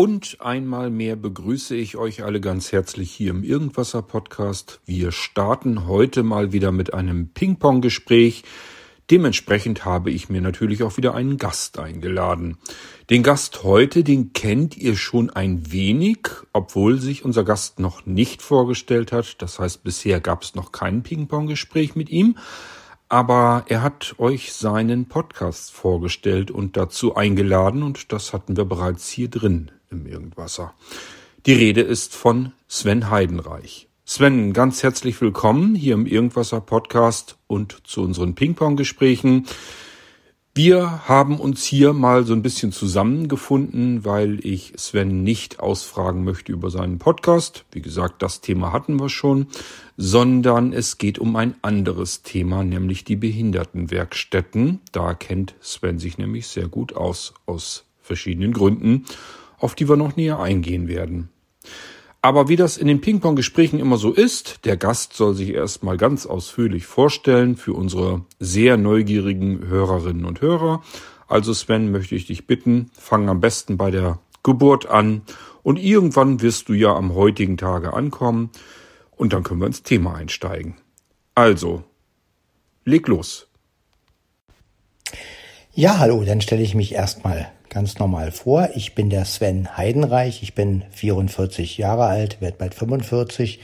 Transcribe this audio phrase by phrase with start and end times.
[0.00, 4.80] Und einmal mehr begrüße ich euch alle ganz herzlich hier im Irgendwasser Podcast.
[4.86, 8.42] Wir starten heute mal wieder mit einem Ping-Pong-Gespräch.
[9.10, 12.56] Dementsprechend habe ich mir natürlich auch wieder einen Gast eingeladen.
[13.10, 18.40] Den Gast heute, den kennt ihr schon ein wenig, obwohl sich unser Gast noch nicht
[18.40, 19.42] vorgestellt hat.
[19.42, 22.38] Das heißt, bisher gab es noch kein Ping-Pong-Gespräch mit ihm.
[23.10, 29.10] Aber er hat euch seinen Podcast vorgestellt und dazu eingeladen und das hatten wir bereits
[29.10, 30.74] hier drin im Irgendwasser.
[31.46, 33.88] Die Rede ist von Sven Heidenreich.
[34.04, 39.46] Sven, ganz herzlich willkommen hier im Irgendwasser Podcast und zu unseren Ping-Pong-Gesprächen.
[40.54, 46.52] Wir haben uns hier mal so ein bisschen zusammengefunden, weil ich Sven nicht ausfragen möchte
[46.52, 47.64] über seinen Podcast.
[47.72, 49.46] Wie gesagt, das Thema hatten wir schon,
[49.96, 54.80] sondern es geht um ein anderes Thema, nämlich die Behindertenwerkstätten.
[54.92, 59.06] Da kennt Sven sich nämlich sehr gut aus, aus verschiedenen Gründen
[59.60, 61.28] auf die wir noch näher eingehen werden.
[62.22, 66.26] Aber wie das in den Ping-Pong-Gesprächen immer so ist, der Gast soll sich erstmal ganz
[66.26, 70.82] ausführlich vorstellen für unsere sehr neugierigen Hörerinnen und Hörer.
[71.28, 75.22] Also Sven, möchte ich dich bitten, fang am besten bei der Geburt an
[75.62, 78.50] und irgendwann wirst du ja am heutigen Tage ankommen
[79.16, 80.76] und dann können wir ins Thema einsteigen.
[81.34, 81.84] Also,
[82.84, 83.46] leg los.
[85.72, 88.68] Ja, hallo, dann stelle ich mich erstmal ganz normal vor.
[88.74, 93.60] Ich bin der Sven Heidenreich, ich bin 44 Jahre alt, werde bald 45,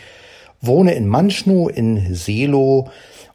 [0.61, 2.89] wohne in Manschnow in Selo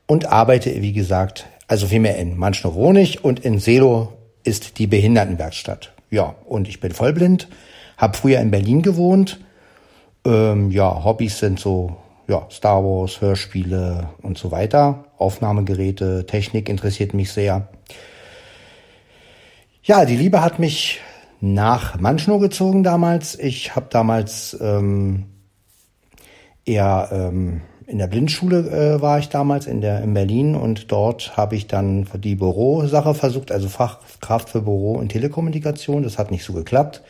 [0.07, 4.87] und arbeite, wie gesagt, also vielmehr in Manschnow wohne ich und in Selo ist die
[4.87, 5.93] Behindertenwerkstatt.
[6.09, 7.47] Ja, und ich bin vollblind,
[7.97, 9.39] habe früher in Berlin gewohnt.
[10.25, 15.05] Ähm, ja, Hobbys sind so ja, Star Wars, Hörspiele und so weiter.
[15.17, 17.67] Aufnahmegeräte, Technik interessiert mich sehr.
[19.83, 20.99] Ja, die Liebe hat mich
[21.39, 23.33] nach Manschnow gezogen damals.
[23.39, 25.25] Ich habe damals ähm,
[26.65, 31.35] eher ähm, in der Blindschule äh, war ich damals in der in Berlin und dort
[31.35, 36.03] habe ich dann die Bürosache versucht, also Fachkraft für Büro und Telekommunikation.
[36.03, 37.01] Das hat nicht so geklappt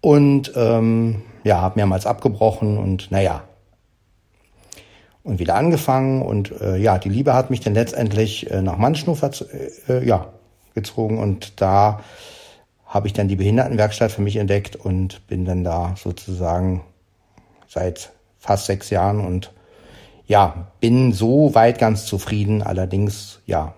[0.00, 3.44] und ähm, ja, habe mehrmals abgebrochen und naja
[5.22, 9.22] und wieder angefangen und äh, ja, die Liebe hat mich dann letztendlich äh, nach Manschnow
[9.88, 10.32] äh, ja
[10.74, 12.00] gezogen und da
[12.86, 16.82] habe ich dann die Behindertenwerkstatt für mich entdeckt und bin dann da sozusagen
[17.66, 19.52] seit fast sechs Jahren und
[20.26, 22.62] ja, bin so weit ganz zufrieden.
[22.62, 23.74] Allerdings, ja,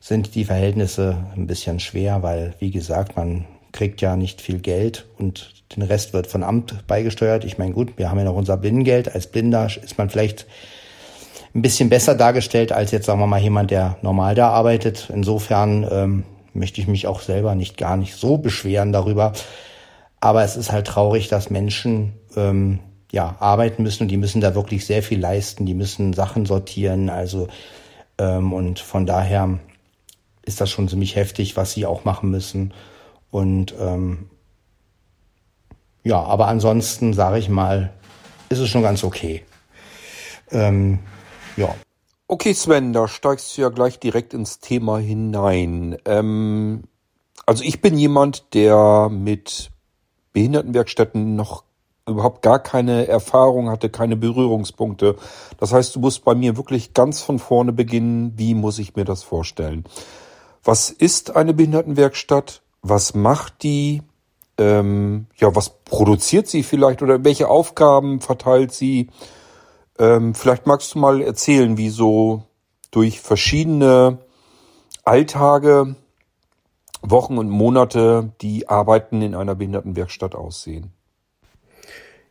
[0.00, 5.06] sind die Verhältnisse ein bisschen schwer, weil, wie gesagt, man kriegt ja nicht viel Geld
[5.18, 7.44] und den Rest wird von Amt beigesteuert.
[7.44, 9.14] Ich meine, gut, wir haben ja noch unser Blindengeld.
[9.14, 10.46] Als Blinder ist man vielleicht
[11.54, 15.08] ein bisschen besser dargestellt als jetzt, sagen wir mal, jemand, der normal da arbeitet.
[15.12, 19.32] Insofern ähm, möchte ich mich auch selber nicht gar nicht so beschweren darüber.
[20.20, 22.80] Aber es ist halt traurig, dass Menschen ähm,
[23.12, 25.66] ja arbeiten müssen und die müssen da wirklich sehr viel leisten.
[25.66, 27.08] Die müssen Sachen sortieren.
[27.08, 27.48] Also
[28.18, 29.58] ähm, und von daher
[30.42, 32.74] ist das schon ziemlich heftig, was sie auch machen müssen.
[33.30, 34.30] Und ähm,
[36.02, 37.92] ja, aber ansonsten sage ich mal,
[38.48, 39.44] ist es schon ganz okay.
[40.50, 40.98] Ähm,
[41.56, 41.74] ja.
[42.26, 45.96] Okay, Sven, da steigst du ja gleich direkt ins Thema hinein.
[46.06, 46.84] Ähm,
[47.46, 49.70] also ich bin jemand, der mit
[50.32, 51.64] Behindertenwerkstätten noch
[52.06, 55.16] überhaupt gar keine Erfahrung hatte, keine Berührungspunkte.
[55.58, 58.32] Das heißt, du musst bei mir wirklich ganz von vorne beginnen.
[58.36, 59.84] Wie muss ich mir das vorstellen?
[60.62, 62.62] Was ist eine Behindertenwerkstatt?
[62.82, 64.02] Was macht die?
[64.56, 69.08] Ähm, ja, was produziert sie vielleicht oder welche Aufgaben verteilt sie?
[69.98, 72.42] Ähm, vielleicht magst du mal erzählen, wie so
[72.90, 74.18] durch verschiedene
[75.04, 75.96] Alltage,
[77.02, 80.92] Wochen und Monate die Arbeiten in einer Behindertenwerkstatt aussehen.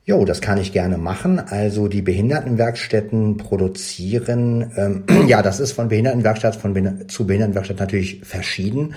[0.06, 1.40] Jo, das kann ich gerne machen.
[1.40, 8.96] Also die Behindertenwerkstätten produzieren, ähm, ja, das ist von Behindertenwerkstatt von, zu Behindertenwerkstatt natürlich verschieden.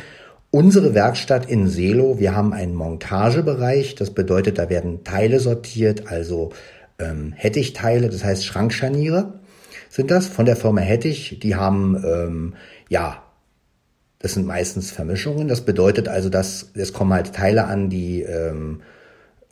[0.51, 6.51] Unsere Werkstatt in Selo, wir haben einen Montagebereich, das bedeutet, da werden Teile sortiert, also
[6.99, 9.41] ähm, Hettich-Teile, das heißt Schrankscharniere,
[9.89, 11.39] sind das von der Firma Hettich.
[11.41, 12.55] Die haben ähm,
[12.89, 13.23] ja
[14.19, 15.49] das sind meistens Vermischungen.
[15.49, 18.81] Das bedeutet also, dass es kommen halt Teile an, die ähm,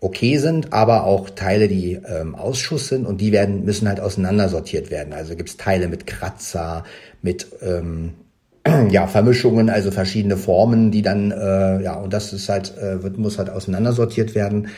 [0.00, 4.90] okay sind, aber auch Teile, die ähm, Ausschuss sind und die werden müssen halt auseinandersortiert
[4.90, 5.12] werden.
[5.12, 6.84] Also gibt es Teile mit Kratzer,
[7.22, 8.14] mit ähm,
[8.90, 13.18] ja Vermischungen, also verschiedene Formen, die dann äh, ja und das ist halt äh, wird
[13.18, 14.68] muss halt auseinandersortiert werden.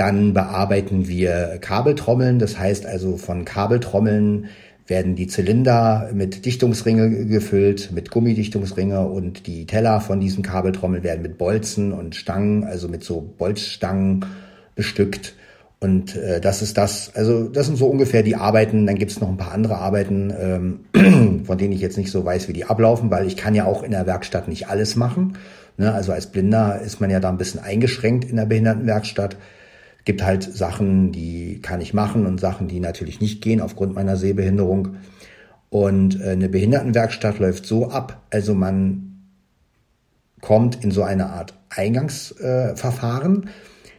[0.00, 4.46] Dann bearbeiten wir Kabeltrommeln, das heißt also von Kabeltrommeln
[4.86, 11.20] werden die Zylinder mit Dichtungsringe gefüllt, mit Gummidichtungsringe und die Teller von diesen Kabeltrommeln werden
[11.20, 14.24] mit Bolzen und Stangen, also mit so Bolzstangen
[14.74, 15.34] bestückt.
[15.80, 18.86] Und äh, das ist das, also das sind so ungefähr die Arbeiten.
[18.86, 20.32] Dann gibt es noch ein paar andere Arbeiten,
[20.94, 23.66] ähm, von denen ich jetzt nicht so weiß, wie die ablaufen, weil ich kann ja
[23.66, 25.36] auch in der Werkstatt nicht alles machen.
[25.76, 25.92] Ne?
[25.92, 29.36] Also als Blinder ist man ja da ein bisschen eingeschränkt in der Behindertenwerkstatt
[30.04, 34.16] gibt halt Sachen, die kann ich machen und Sachen, die natürlich nicht gehen aufgrund meiner
[34.16, 34.96] Sehbehinderung.
[35.68, 39.06] Und äh, eine Behindertenwerkstatt läuft so ab, also man
[40.40, 43.50] kommt in so eine Art Eingangsverfahren.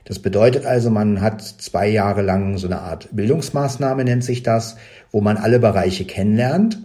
[0.05, 4.75] Das bedeutet also, man hat zwei Jahre lang so eine Art Bildungsmaßnahme, nennt sich das,
[5.11, 6.81] wo man alle Bereiche kennenlernt.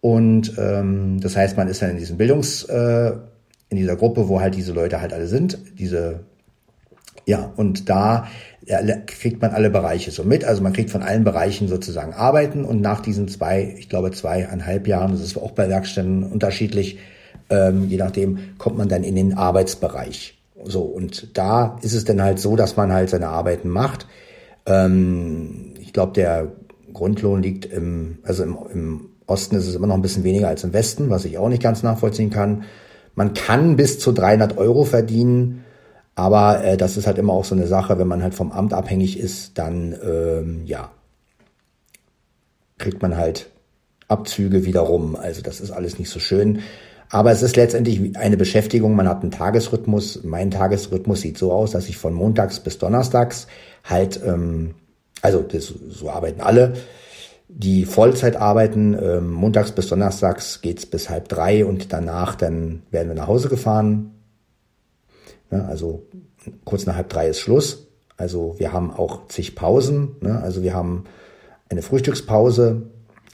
[0.00, 3.12] Und ähm, das heißt, man ist dann in diesem Bildungs, äh,
[3.68, 6.20] in dieser Gruppe, wo halt diese Leute halt alle sind, diese
[7.26, 8.26] ja, und da
[9.06, 10.44] kriegt man alle Bereiche so mit.
[10.44, 14.86] Also man kriegt von allen Bereichen sozusagen Arbeiten und nach diesen zwei, ich glaube zweieinhalb
[14.86, 16.98] Jahren, das ist auch bei Werkstätten unterschiedlich,
[17.50, 20.38] ähm, je nachdem, kommt man dann in den Arbeitsbereich.
[20.64, 24.06] So, und da ist es dann halt so, dass man halt seine Arbeiten macht.
[24.64, 26.52] Ähm, ich glaube, der
[26.92, 30.64] Grundlohn liegt im, also im, im Osten ist es immer noch ein bisschen weniger als
[30.64, 32.64] im Westen, was ich auch nicht ganz nachvollziehen kann.
[33.14, 35.63] Man kann bis zu 300 Euro verdienen
[36.14, 38.72] aber äh, das ist halt immer auch so eine Sache, wenn man halt vom Amt
[38.72, 40.90] abhängig ist, dann ähm, ja
[42.78, 43.50] kriegt man halt
[44.08, 45.16] Abzüge wiederum.
[45.16, 46.60] Also das ist alles nicht so schön.
[47.10, 48.96] Aber es ist letztendlich eine Beschäftigung.
[48.96, 50.20] Man hat einen Tagesrhythmus.
[50.24, 53.46] Mein Tagesrhythmus sieht so aus, dass ich von montags bis donnerstags
[53.84, 54.74] halt, ähm,
[55.22, 56.74] also das, so arbeiten alle,
[57.48, 58.96] die Vollzeit arbeiten.
[59.00, 63.48] Ähm, montags bis donnerstags geht's bis halb drei und danach dann werden wir nach Hause
[63.48, 64.13] gefahren.
[65.50, 65.64] Ne?
[65.66, 66.06] Also
[66.64, 67.88] kurz nach halb drei ist Schluss.
[68.16, 70.16] Also wir haben auch zig Pausen.
[70.20, 70.40] Ne?
[70.40, 71.04] Also wir haben
[71.68, 72.82] eine Frühstückspause,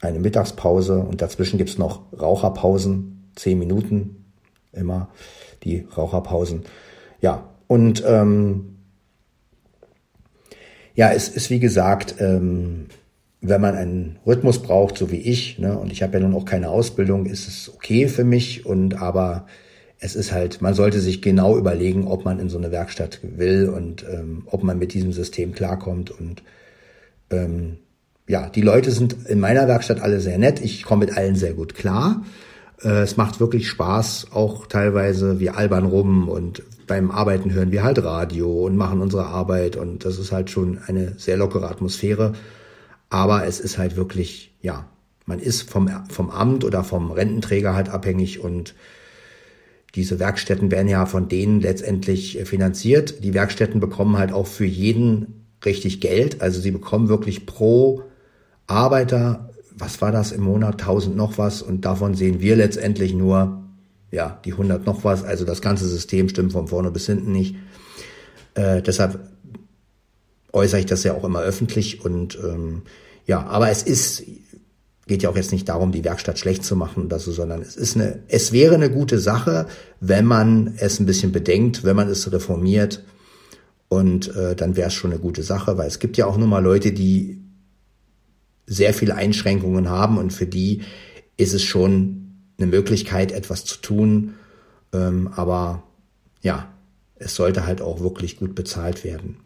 [0.01, 4.33] eine Mittagspause und dazwischen gibt's noch Raucherpausen, zehn Minuten
[4.73, 5.09] immer
[5.65, 6.65] die Raucherpausen.
[7.21, 8.79] Ja, und ähm,
[10.95, 12.87] ja, es ist wie gesagt, ähm,
[13.41, 16.45] wenn man einen Rhythmus braucht, so wie ich, ne, und ich habe ja nun auch
[16.45, 19.47] keine Ausbildung, ist es okay für mich und aber
[20.01, 23.69] es ist halt, man sollte sich genau überlegen, ob man in so eine Werkstatt will
[23.69, 26.11] und ähm, ob man mit diesem System klarkommt.
[26.11, 26.43] Und
[27.31, 27.77] ähm,
[28.27, 30.61] ja, die Leute sind in meiner Werkstatt alle sehr nett.
[30.63, 32.25] Ich komme mit allen sehr gut klar.
[32.83, 37.85] Äh, es macht wirklich Spaß, auch teilweise wir albern rum und beim Arbeiten hören wir
[37.85, 42.33] halt Radio und machen unsere Arbeit und das ist halt schon eine sehr lockere Atmosphäre.
[43.11, 44.87] Aber es ist halt wirklich, ja,
[45.27, 48.75] man ist vom, vom Amt oder vom Rententräger halt abhängig und
[49.95, 53.25] diese Werkstätten werden ja von denen letztendlich äh, finanziert.
[53.25, 56.41] Die Werkstätten bekommen halt auch für jeden richtig Geld.
[56.41, 58.03] Also sie bekommen wirklich pro
[58.67, 61.63] Arbeiter, was war das im Monat, 1000 noch was.
[61.63, 63.65] Und davon sehen wir letztendlich nur,
[64.11, 65.25] ja, die 100 noch was.
[65.25, 67.57] Also das ganze System stimmt von vorne bis hinten nicht.
[68.55, 69.19] Äh, deshalb
[70.53, 72.05] äußere ich das ja auch immer öffentlich.
[72.05, 72.83] Und ähm,
[73.27, 74.23] ja, aber es ist
[75.11, 77.75] geht ja auch jetzt nicht darum, die Werkstatt schlecht zu machen oder so, sondern es
[77.75, 79.67] ist eine, es wäre eine gute Sache,
[79.99, 83.03] wenn man es ein bisschen bedenkt, wenn man es reformiert.
[83.89, 86.47] Und äh, dann wäre es schon eine gute Sache, weil es gibt ja auch nur
[86.47, 87.43] mal Leute, die
[88.67, 90.83] sehr viele Einschränkungen haben und für die
[91.37, 94.35] ist es schon eine Möglichkeit, etwas zu tun.
[94.93, 95.83] Ähm, aber
[96.41, 96.73] ja,
[97.17, 99.39] es sollte halt auch wirklich gut bezahlt werden.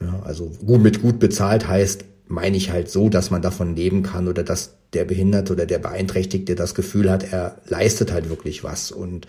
[0.00, 4.02] Ja, also gut mit gut bezahlt heißt, meine ich halt so, dass man davon leben
[4.02, 8.64] kann oder dass der Behinderte oder der Beeinträchtigte das Gefühl hat, er leistet halt wirklich
[8.64, 9.26] was und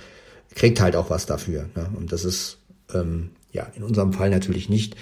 [0.55, 1.69] kriegt halt auch was dafür.
[1.75, 1.89] Ne?
[1.95, 2.57] Und das ist
[2.93, 4.95] ähm, ja in unserem Fall natürlich nicht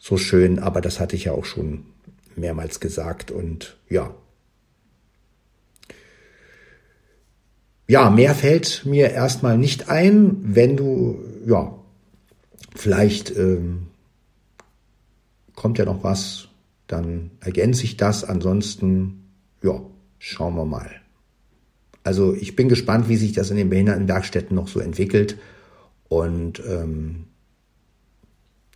[0.00, 1.84] so schön, aber das hatte ich ja auch schon
[2.34, 4.14] mehrmals gesagt und ja.
[7.86, 11.78] Ja, mehr fällt mir erstmal nicht ein, wenn du, ja,
[12.74, 13.88] vielleicht ähm,
[15.54, 16.48] kommt ja noch was,
[16.92, 18.24] dann ergänze ich das.
[18.24, 19.24] Ansonsten,
[19.62, 19.80] ja,
[20.18, 20.90] schauen wir mal.
[22.04, 25.38] Also ich bin gespannt, wie sich das in den Behindertenwerkstätten noch so entwickelt.
[26.08, 27.24] Und ähm,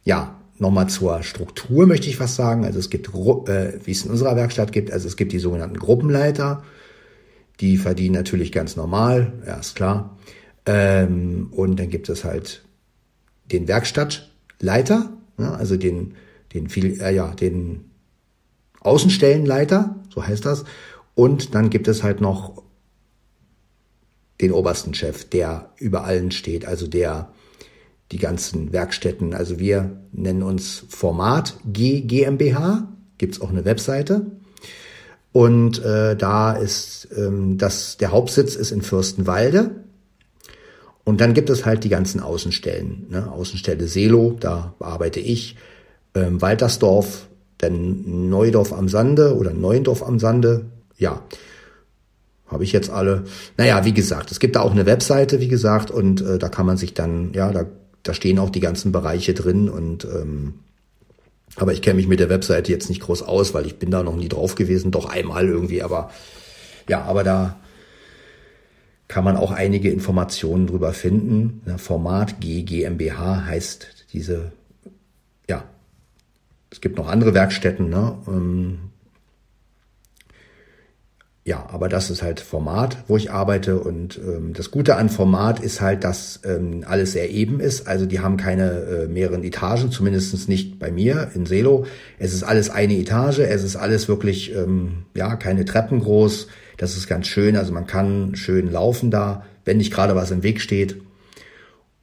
[0.04, 2.64] ja, nochmal zur Struktur möchte ich was sagen.
[2.64, 5.78] Also es gibt, äh, wie es in unserer Werkstatt gibt, also es gibt die sogenannten
[5.78, 6.62] Gruppenleiter.
[7.61, 10.16] Die verdienen natürlich ganz normal, ja, ist klar.
[10.66, 12.64] Ähm, und dann gibt es halt
[13.50, 16.14] den Werkstattleiter, ja, also den,
[16.52, 17.85] den viel, äh, ja, den
[18.87, 20.64] Außenstellenleiter, so heißt das.
[21.14, 22.62] Und dann gibt es halt noch
[24.40, 27.31] den obersten Chef, der über allen steht, also der
[28.12, 32.88] die ganzen Werkstätten, also wir nennen uns Format G GmbH,
[33.19, 34.26] gibt's auch eine Webseite.
[35.33, 39.85] Und äh, da ist ähm, das, der Hauptsitz ist in Fürstenwalde.
[41.05, 43.07] Und dann gibt es halt die ganzen Außenstellen.
[43.11, 43.31] Ne?
[43.31, 45.57] Außenstelle Selo, da arbeite ich.
[46.14, 50.66] Ähm, Waltersdorf, dann Neudorf am Sande oder Neuendorf am Sande.
[50.98, 51.22] Ja,
[52.46, 53.25] habe ich jetzt alle.
[53.56, 56.66] Naja, wie gesagt, es gibt da auch eine Webseite, wie gesagt, und äh, da kann
[56.66, 57.66] man sich dann, ja, da,
[58.02, 60.54] da stehen auch die ganzen Bereiche drin und ähm,
[61.56, 64.02] aber ich kenne mich mit der Webseite jetzt nicht groß aus, weil ich bin da
[64.02, 66.10] noch nie drauf gewesen, doch einmal irgendwie, aber
[66.88, 67.56] ja, aber da
[69.08, 71.62] kann man auch einige Informationen drüber finden.
[71.78, 74.52] Format G GmbH heißt diese,
[75.48, 75.64] ja,
[76.70, 78.18] es gibt noch andere Werkstätten, ne?
[78.26, 78.78] Ähm,
[81.46, 83.78] ja, aber das ist halt Format, wo ich arbeite.
[83.78, 87.87] Und ähm, das Gute an Format ist halt, dass ähm, alles sehr eben ist.
[87.87, 91.87] Also die haben keine äh, mehreren Etagen, zumindestens nicht bei mir in Selo.
[92.18, 96.49] Es ist alles eine Etage, es ist alles wirklich, ähm, ja, keine Treppen groß.
[96.78, 97.56] Das ist ganz schön.
[97.56, 100.96] Also man kann schön laufen da, wenn nicht gerade was im Weg steht.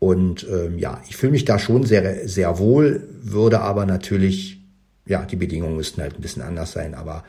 [0.04, 4.60] Und ähm, ja, ich fühle mich da schon sehr, sehr wohl, würde aber natürlich,
[5.06, 7.24] ja, die Bedingungen müssten halt ein bisschen anders sein, aber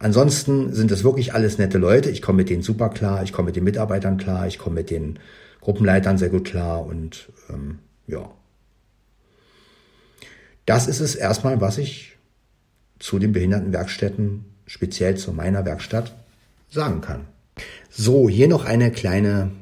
[0.00, 2.10] Ansonsten sind es wirklich alles nette Leute.
[2.10, 4.90] Ich komme mit denen super klar, ich komme mit den Mitarbeitern klar, ich komme mit
[4.90, 5.18] den
[5.62, 8.30] Gruppenleitern sehr gut klar und ähm, ja.
[10.66, 12.18] Das ist es erstmal, was ich
[12.98, 16.14] zu den Behindertenwerkstätten, speziell zu meiner Werkstatt,
[16.68, 17.22] sagen kann.
[17.88, 19.52] So, hier noch eine kleine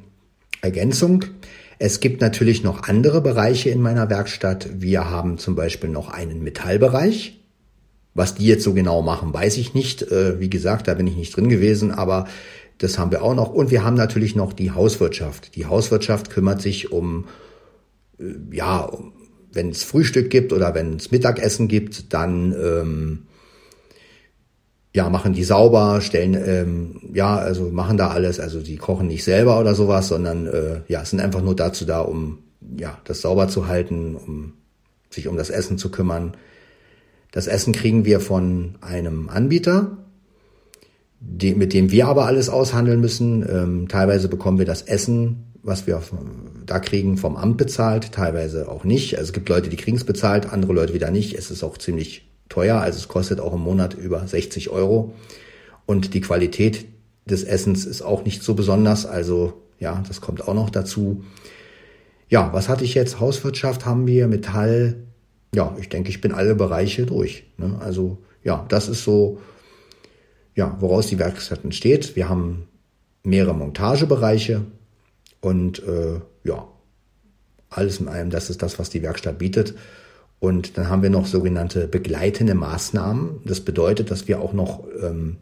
[0.61, 1.25] Ergänzung.
[1.85, 4.69] Es gibt natürlich noch andere Bereiche in meiner Werkstatt.
[4.73, 7.41] Wir haben zum Beispiel noch einen Metallbereich.
[8.15, 10.01] Was die jetzt so genau machen, weiß ich nicht.
[10.03, 12.29] Äh, wie gesagt, da bin ich nicht drin gewesen, aber
[12.79, 13.53] das haben wir auch noch.
[13.53, 15.57] Und wir haben natürlich noch die Hauswirtschaft.
[15.57, 17.27] Die Hauswirtschaft kümmert sich um,
[18.21, 18.89] äh, ja,
[19.53, 23.23] wenn es Frühstück gibt oder wenn es Mittagessen gibt, dann ähm,
[24.95, 29.25] ja, machen die sauber, stellen, ähm, ja, also machen da alles, also die kochen nicht
[29.25, 32.39] selber oder sowas, sondern äh, ja, sind einfach nur dazu da, um
[32.77, 34.53] ja, das sauber zu halten, um
[35.09, 36.37] sich um das Essen zu kümmern.
[37.31, 39.97] Das Essen kriegen wir von einem Anbieter,
[41.21, 43.47] die, mit dem wir aber alles aushandeln müssen.
[43.49, 46.03] Ähm, teilweise bekommen wir das Essen, was wir
[46.67, 49.17] da kriegen, vom Amt bezahlt, teilweise auch nicht.
[49.17, 51.35] Also es gibt Leute, die kriegen es bezahlt, andere Leute wieder nicht.
[51.35, 55.15] Es ist auch ziemlich teuer, also es kostet auch im Monat über 60 Euro.
[55.87, 56.87] Und die Qualität
[57.25, 59.07] des Essens ist auch nicht so besonders.
[59.07, 61.25] Also ja, das kommt auch noch dazu.
[62.29, 63.21] Ja, was hatte ich jetzt?
[63.21, 64.97] Hauswirtschaft haben wir, Metall,
[65.55, 67.45] ja, ich denke, ich bin alle Bereiche durch.
[67.57, 67.79] Ne?
[67.81, 69.41] Also ja, das ist so,
[70.55, 72.17] ja, woraus die Werkstatt entsteht.
[72.17, 72.69] Wir haben
[73.23, 74.63] mehrere Montagebereiche
[75.41, 76.69] und äh, ja,
[77.71, 79.75] alles in allem, das ist das, was die Werkstatt bietet.
[80.43, 83.43] Und dann haben wir noch sogenannte begleitende Maßnahmen.
[83.45, 85.37] Das bedeutet, dass wir auch noch ähm,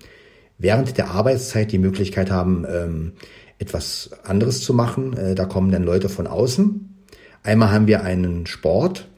[0.59, 3.13] während der Arbeitszeit die Möglichkeit haben, ähm,
[3.59, 5.17] etwas anderes zu machen.
[5.17, 7.07] Äh, da kommen dann Leute von außen.
[7.43, 9.09] Einmal haben wir einen Sport,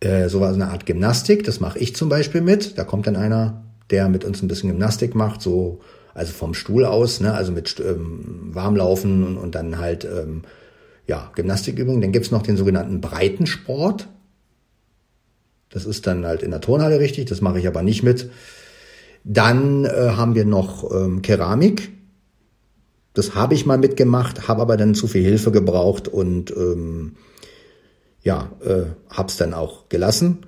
[0.00, 1.44] äh, sowas eine Art Gymnastik.
[1.44, 2.78] Das mache ich zum Beispiel mit.
[2.78, 5.80] Da kommt dann einer, der mit uns ein bisschen Gymnastik macht, so
[6.14, 10.44] also vom Stuhl aus, ne, also mit ähm, Warmlaufen und, und dann halt ähm,
[11.10, 12.00] ja Gymnastikübungen.
[12.00, 14.08] Dann gibt's noch den sogenannten Breitensport.
[15.68, 17.26] Das ist dann halt in der Turnhalle richtig.
[17.26, 18.30] Das mache ich aber nicht mit.
[19.24, 21.90] Dann äh, haben wir noch ähm, Keramik.
[23.12, 27.16] Das habe ich mal mitgemacht, habe aber dann zu viel Hilfe gebraucht und ähm,
[28.22, 30.38] ja, äh, hab's dann auch gelassen.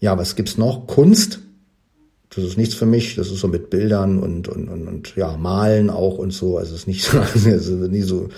[0.00, 0.86] Ja, was gibt's noch?
[0.86, 1.40] Kunst.
[2.28, 3.16] Das ist nichts für mich.
[3.16, 6.58] Das ist so mit Bildern und, und, und, und ja, Malen auch und so.
[6.58, 8.28] Also es ist nicht so, also nie so.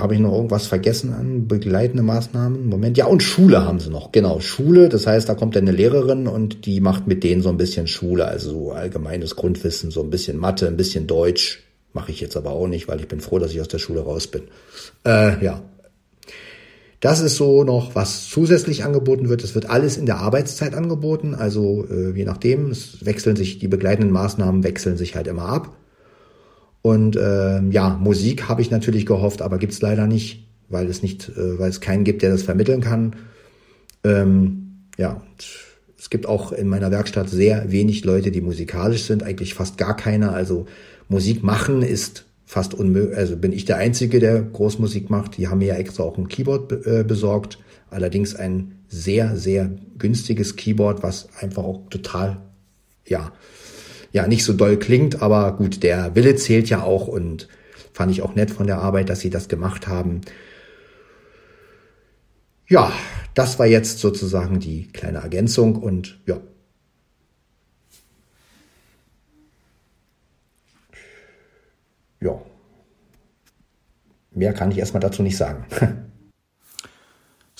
[0.00, 2.66] Habe ich noch irgendwas vergessen an begleitende Maßnahmen?
[2.66, 2.96] Moment.
[2.96, 4.12] Ja, und Schule haben sie noch.
[4.12, 4.88] Genau, Schule.
[4.88, 8.26] Das heißt, da kommt eine Lehrerin und die macht mit denen so ein bisschen Schule,
[8.26, 12.50] also so allgemeines Grundwissen, so ein bisschen Mathe, ein bisschen Deutsch, Mache ich jetzt aber
[12.50, 14.42] auch nicht, weil ich bin froh, dass ich aus der Schule raus bin.
[15.04, 15.62] Äh, ja.
[17.00, 19.42] Das ist so noch, was zusätzlich angeboten wird.
[19.42, 21.34] Es wird alles in der Arbeitszeit angeboten.
[21.34, 25.76] Also äh, je nachdem, es wechseln sich, die begleitenden Maßnahmen wechseln sich halt immer ab.
[26.82, 31.28] Und äh, ja, Musik habe ich natürlich gehofft, aber gibt's leider nicht, weil es nicht,
[31.28, 33.16] äh, weil es keinen gibt, der das vermitteln kann.
[34.02, 35.22] Ähm, ja,
[35.98, 39.94] es gibt auch in meiner Werkstatt sehr wenig Leute, die musikalisch sind, eigentlich fast gar
[39.94, 40.32] keiner.
[40.32, 40.66] Also
[41.08, 43.16] Musik machen ist fast unmöglich.
[43.16, 45.36] Also bin ich der Einzige, der Großmusik macht.
[45.36, 47.58] Die haben mir ja extra auch ein Keyboard äh, besorgt.
[47.90, 52.38] Allerdings ein sehr, sehr günstiges Keyboard, was einfach auch total,
[53.06, 53.32] ja,
[54.12, 55.22] ja, nicht so doll klingt.
[55.22, 57.48] Aber gut, der Wille zählt ja auch und
[57.92, 60.22] fand ich auch nett von der Arbeit, dass sie das gemacht haben.
[62.68, 62.92] Ja,
[63.34, 66.40] das war jetzt sozusagen die kleine Ergänzung und ja.
[72.20, 72.40] Ja.
[74.32, 75.64] Mehr kann ich erstmal dazu nicht sagen.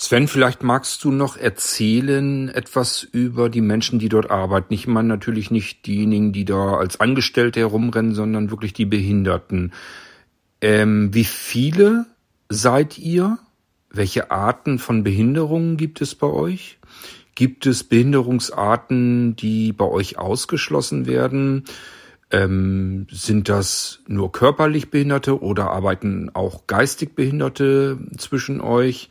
[0.03, 4.73] Sven, vielleicht magst du noch erzählen etwas über die Menschen, die dort arbeiten.
[4.73, 9.73] Ich meine natürlich nicht diejenigen, die da als Angestellte herumrennen, sondern wirklich die Behinderten.
[10.59, 12.07] Ähm, wie viele
[12.49, 13.37] seid ihr?
[13.91, 16.79] Welche Arten von Behinderungen gibt es bei euch?
[17.35, 21.65] Gibt es Behinderungsarten, die bei euch ausgeschlossen werden?
[22.31, 29.07] Ähm, sind das nur körperlich Behinderte oder arbeiten auch geistig Behinderte zwischen euch?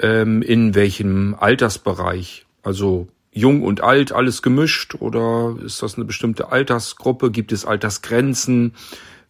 [0.00, 2.46] Ähm, in welchem Altersbereich?
[2.62, 7.30] Also jung und alt, alles gemischt oder ist das eine bestimmte Altersgruppe?
[7.30, 8.74] Gibt es Altersgrenzen?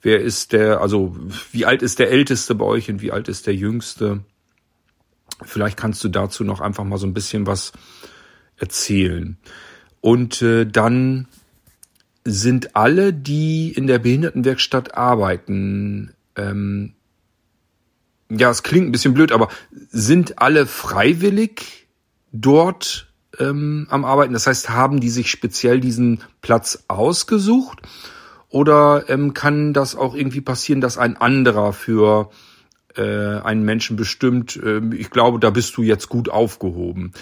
[0.02, 1.14] Wer ist der, also
[1.52, 4.20] wie alt ist der Älteste bei euch und wie alt ist der Jüngste?
[5.42, 7.72] Vielleicht kannst du dazu noch einfach mal so ein bisschen was
[8.56, 9.36] erzählen.
[10.00, 11.28] Und äh, dann
[12.24, 16.94] sind alle, die in der Behindertenwerkstatt arbeiten, ähm,
[18.30, 19.48] ja, es klingt ein bisschen blöd, aber
[19.90, 21.88] sind alle freiwillig
[22.32, 24.32] dort ähm, am Arbeiten?
[24.32, 27.80] Das heißt, haben die sich speziell diesen Platz ausgesucht?
[28.48, 32.30] Oder ähm, kann das auch irgendwie passieren, dass ein anderer für
[32.96, 37.12] äh, einen Menschen bestimmt, äh, ich glaube, da bist du jetzt gut aufgehoben.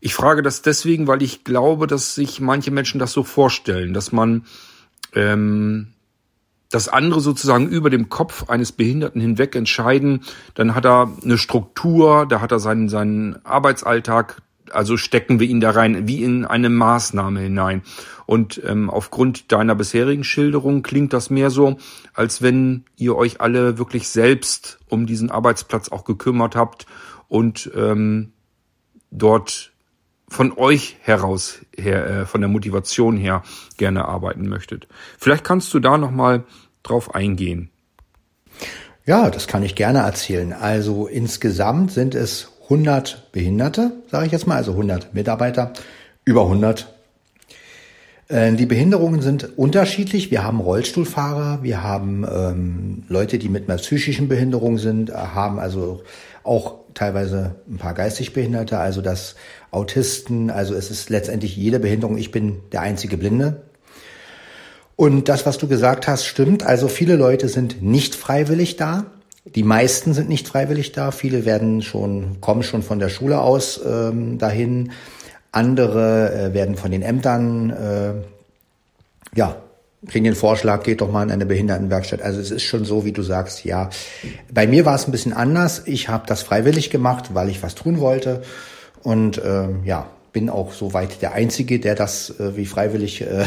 [0.00, 4.10] Ich frage das deswegen, weil ich glaube, dass sich manche Menschen das so vorstellen, dass
[4.10, 4.46] man
[5.14, 5.92] ähm,
[6.72, 10.22] das andere sozusagen über dem Kopf eines Behinderten hinweg entscheiden,
[10.54, 15.60] dann hat er eine Struktur, da hat er seinen, seinen Arbeitsalltag, also stecken wir ihn
[15.60, 17.82] da rein, wie in eine Maßnahme hinein.
[18.24, 21.76] Und ähm, aufgrund deiner bisherigen Schilderung klingt das mehr so,
[22.14, 26.86] als wenn ihr euch alle wirklich selbst um diesen Arbeitsplatz auch gekümmert habt
[27.28, 28.32] und ähm,
[29.10, 29.72] dort
[30.32, 33.42] von euch heraus her, äh, von der Motivation her
[33.76, 34.88] gerne arbeiten möchtet.
[35.18, 36.44] Vielleicht kannst du da noch mal
[36.82, 37.70] drauf eingehen.
[39.04, 40.52] Ja, das kann ich gerne erzählen.
[40.52, 45.72] Also insgesamt sind es 100 Behinderte, sage ich jetzt mal, also 100 Mitarbeiter,
[46.24, 46.92] über 100.
[48.28, 50.30] Äh, die Behinderungen sind unterschiedlich.
[50.30, 55.58] Wir haben Rollstuhlfahrer, wir haben ähm, Leute, die mit einer psychischen Behinderung sind, äh, haben
[55.58, 56.02] also
[56.44, 59.36] auch teilweise ein paar geistig Behinderte, also das
[59.70, 62.16] Autisten, also es ist letztendlich jede Behinderung.
[62.18, 63.62] Ich bin der einzige Blinde.
[64.96, 66.64] Und das, was du gesagt hast, stimmt.
[66.64, 69.06] Also viele Leute sind nicht freiwillig da.
[69.44, 71.10] Die meisten sind nicht freiwillig da.
[71.10, 74.92] Viele werden schon, kommen schon von der Schule aus ähm, dahin.
[75.50, 78.14] Andere äh, werden von den Ämtern, äh,
[79.36, 79.56] ja,
[80.06, 82.22] kriegen den Vorschlag, geht doch mal in eine Behindertenwerkstatt.
[82.22, 83.90] Also es ist schon so, wie du sagst, ja.
[84.52, 85.82] Bei mir war es ein bisschen anders.
[85.86, 88.42] Ich habe das freiwillig gemacht, weil ich was tun wollte.
[89.02, 93.44] Und äh, ja, bin auch soweit der Einzige, der das äh, wie freiwillig äh,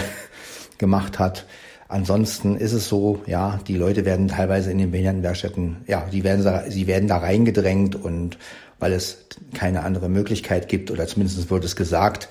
[0.78, 1.46] gemacht hat.
[1.88, 6.72] Ansonsten ist es so, ja, die Leute werden teilweise in den Behindertenwerkstätten, ja, die werden,
[6.72, 8.38] sie werden da reingedrängt und
[8.80, 12.30] weil es keine andere Möglichkeit gibt oder zumindest wird es gesagt.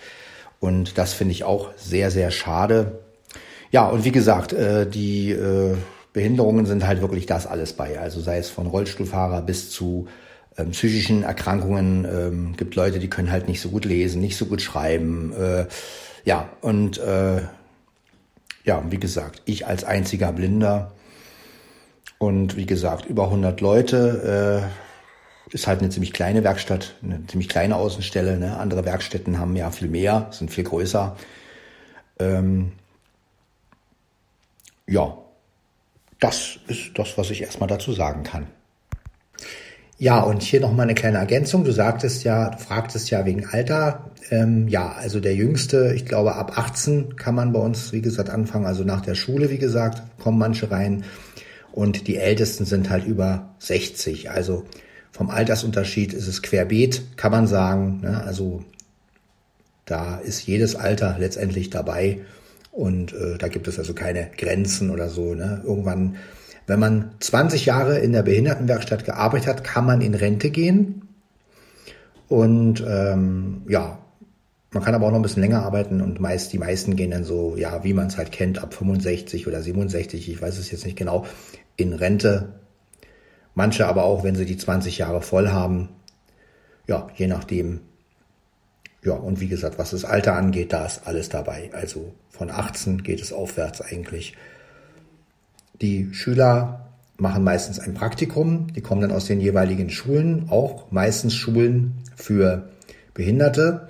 [0.61, 3.01] Und das finde ich auch sehr, sehr schade.
[3.71, 5.77] Ja, und wie gesagt, äh, die äh,
[6.13, 7.99] Behinderungen sind halt wirklich das alles bei.
[7.99, 10.07] Also sei es von Rollstuhlfahrer bis zu
[10.57, 12.05] ähm, psychischen Erkrankungen.
[12.05, 15.33] Ähm, gibt Leute, die können halt nicht so gut lesen, nicht so gut schreiben.
[15.33, 15.67] Äh,
[16.25, 17.43] ja, und äh,
[18.65, 20.93] ja, wie gesagt, ich als einziger Blinder
[22.19, 24.85] und wie gesagt, über 100 Leute, äh,
[25.55, 28.39] ist halt eine ziemlich kleine Werkstatt, eine ziemlich kleine Außenstelle.
[28.39, 28.57] Ne?
[28.57, 31.17] Andere Werkstätten haben ja viel mehr, sind viel größer.
[32.19, 32.73] Ähm,
[34.87, 35.17] ja,
[36.19, 38.47] das ist das, was ich erstmal dazu sagen kann.
[39.99, 41.65] Ja, und hier nochmal eine kleine Ergänzung.
[41.65, 44.11] Du sagtest ja, du fragtest ja wegen Alter.
[44.31, 48.31] Ähm, ja, also der Jüngste, ich glaube ab 18 kann man bei uns, wie gesagt,
[48.31, 48.67] anfangen.
[48.67, 51.05] Also nach der Schule, wie gesagt, kommen manche rein.
[51.71, 54.31] Und die Ältesten sind halt über 60.
[54.31, 54.65] Also
[55.13, 58.01] vom Altersunterschied ist es querbeet, kann man sagen.
[58.03, 58.23] Ne?
[58.25, 58.65] Also
[59.85, 62.21] da ist jedes Alter letztendlich dabei.
[62.73, 65.35] Und äh, da gibt es also keine Grenzen oder so.
[65.35, 65.63] Ne?
[65.65, 66.17] Irgendwann
[66.67, 71.09] Wenn man 20 Jahre in der Behindertenwerkstatt gearbeitet hat, kann man in Rente gehen.
[72.29, 73.99] Und ähm, ja,
[74.71, 77.25] man kann aber auch noch ein bisschen länger arbeiten und meist die meisten gehen dann
[77.25, 80.85] so, ja, wie man es halt kennt, ab 65 oder 67, ich weiß es jetzt
[80.85, 81.27] nicht genau,
[81.77, 82.55] in Rente.
[83.55, 85.91] Manche aber auch, wenn sie die 20 Jahre voll haben.
[86.89, 87.81] Ja, je nachdem.
[89.05, 91.71] Ja, und wie gesagt, was das Alter angeht, da ist alles dabei.
[91.73, 94.35] Also von 18 geht es aufwärts eigentlich.
[95.81, 98.73] Die Schüler machen meistens ein Praktikum.
[98.73, 102.69] Die kommen dann aus den jeweiligen Schulen, auch meistens Schulen für
[103.15, 103.89] Behinderte.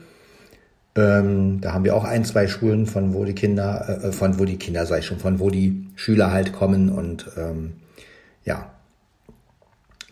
[0.97, 4.45] Ähm, da haben wir auch ein, zwei Schulen, von wo die Kinder, äh, von wo
[4.45, 7.75] die Kinder, sei schon, von wo die Schüler halt kommen und ähm,
[8.45, 8.71] ja,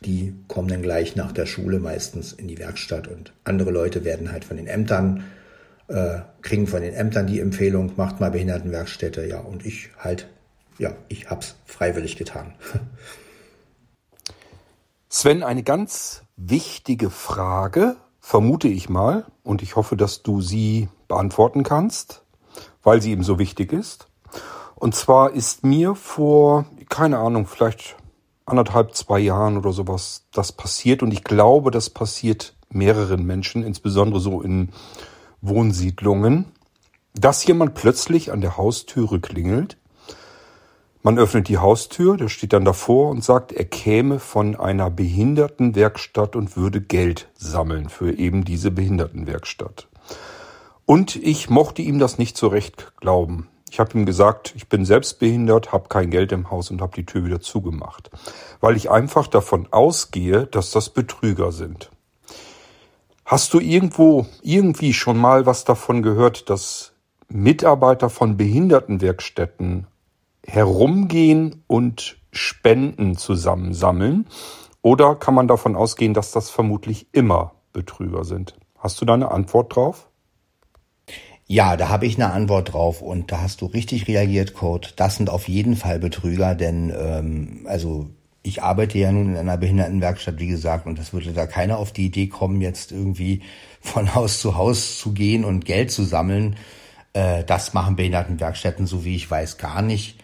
[0.04, 4.32] die kommen dann gleich nach der Schule meistens in die Werkstatt und andere Leute werden
[4.32, 5.22] halt von den Ämtern,
[5.86, 10.26] äh, kriegen von den Ämtern die Empfehlung, macht mal Behindertenwerkstätte, ja, und ich halt,
[10.78, 12.54] ja, ich hab's freiwillig getan.
[15.08, 21.64] Sven, eine ganz wichtige Frage, vermute ich mal, und ich hoffe, dass du sie beantworten
[21.64, 22.22] kannst,
[22.84, 24.06] weil sie eben so wichtig ist.
[24.76, 27.96] Und zwar ist mir vor, keine Ahnung, vielleicht
[28.46, 31.02] anderthalb, zwei Jahren oder sowas das passiert.
[31.02, 34.68] Und ich glaube, das passiert mehreren Menschen, insbesondere so in
[35.40, 36.44] Wohnsiedlungen,
[37.14, 39.78] dass jemand plötzlich an der Haustüre klingelt.
[41.04, 46.36] Man öffnet die Haustür, der steht dann davor und sagt, er käme von einer Behindertenwerkstatt
[46.36, 49.88] und würde Geld sammeln für eben diese Behindertenwerkstatt.
[50.86, 53.48] Und ich mochte ihm das nicht so recht glauben.
[53.68, 56.94] Ich habe ihm gesagt, ich bin selbst behindert, habe kein Geld im Haus und habe
[56.94, 58.10] die Tür wieder zugemacht,
[58.60, 61.90] weil ich einfach davon ausgehe, dass das Betrüger sind.
[63.24, 66.92] Hast du irgendwo irgendwie schon mal was davon gehört, dass
[67.28, 69.86] Mitarbeiter von Behindertenwerkstätten
[70.46, 74.26] herumgehen und Spenden zusammensammeln?
[74.82, 78.54] Oder kann man davon ausgehen, dass das vermutlich immer Betrüger sind?
[78.78, 80.08] Hast du da eine Antwort drauf?
[81.46, 84.94] Ja, da habe ich eine Antwort drauf und da hast du richtig reagiert, Kurt.
[84.98, 88.08] Das sind auf jeden Fall Betrüger, denn ähm, also
[88.42, 91.92] ich arbeite ja nun in einer Behindertenwerkstatt, wie gesagt, und das würde da keiner auf
[91.92, 93.42] die Idee kommen, jetzt irgendwie
[93.80, 96.56] von Haus zu Haus zu gehen und Geld zu sammeln.
[97.12, 100.21] Äh, das machen Behindertenwerkstätten, so wie ich weiß, gar nicht.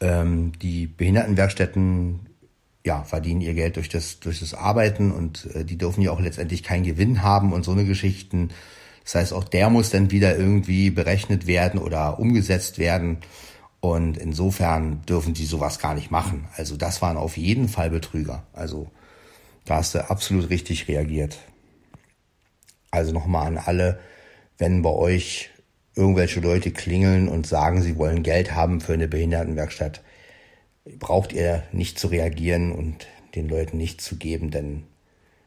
[0.00, 2.20] Ähm, die Behindertenwerkstätten
[2.84, 6.20] ja, verdienen ihr Geld durch das, durch das Arbeiten und äh, die dürfen ja auch
[6.20, 8.50] letztendlich keinen Gewinn haben und so eine Geschichten.
[9.04, 13.18] Das heißt, auch der muss dann wieder irgendwie berechnet werden oder umgesetzt werden.
[13.80, 16.46] Und insofern dürfen die sowas gar nicht machen.
[16.56, 18.42] Also das waren auf jeden Fall Betrüger.
[18.54, 18.90] Also
[19.66, 21.38] da hast du absolut richtig reagiert.
[22.90, 23.98] Also nochmal an alle,
[24.56, 25.50] wenn bei euch
[25.94, 30.02] irgendwelche Leute klingeln und sagen, sie wollen Geld haben für eine Behindertenwerkstatt,
[30.98, 34.84] braucht ihr nicht zu reagieren und den Leuten nichts zu geben, denn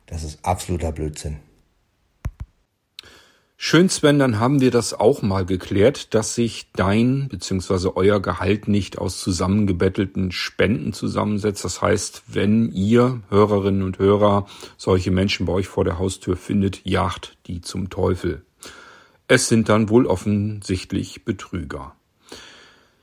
[0.06, 1.38] das ist absoluter Blödsinn.
[3.60, 7.90] Schön, Sven, dann haben wir das auch mal geklärt, dass sich dein bzw.
[7.96, 11.66] euer Gehalt nicht aus zusammengebettelten Spenden zusammensetzt.
[11.66, 14.46] Das heißt, wenn ihr Hörerinnen und Hörer
[14.78, 18.47] solche Menschen bei euch vor der Haustür findet, jagt die zum Teufel.
[19.30, 21.94] Es sind dann wohl offensichtlich Betrüger.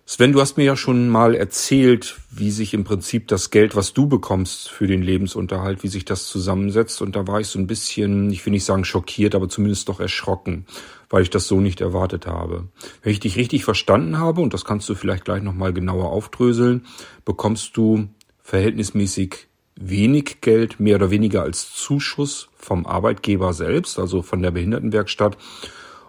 [0.07, 3.93] Sven, du hast mir ja schon mal erzählt, wie sich im Prinzip das Geld, was
[3.93, 7.03] du bekommst für den Lebensunterhalt, wie sich das zusammensetzt.
[7.03, 10.01] Und da war ich so ein bisschen, ich will nicht sagen schockiert, aber zumindest doch
[10.01, 10.67] erschrocken,
[11.11, 12.69] weil ich das so nicht erwartet habe.
[13.03, 16.87] Wenn ich dich richtig verstanden habe, und das kannst du vielleicht gleich nochmal genauer aufdröseln,
[17.27, 18.09] bekommst du
[18.43, 25.37] verhältnismäßig wenig Geld, mehr oder weniger als Zuschuss vom Arbeitgeber selbst, also von der Behindertenwerkstatt,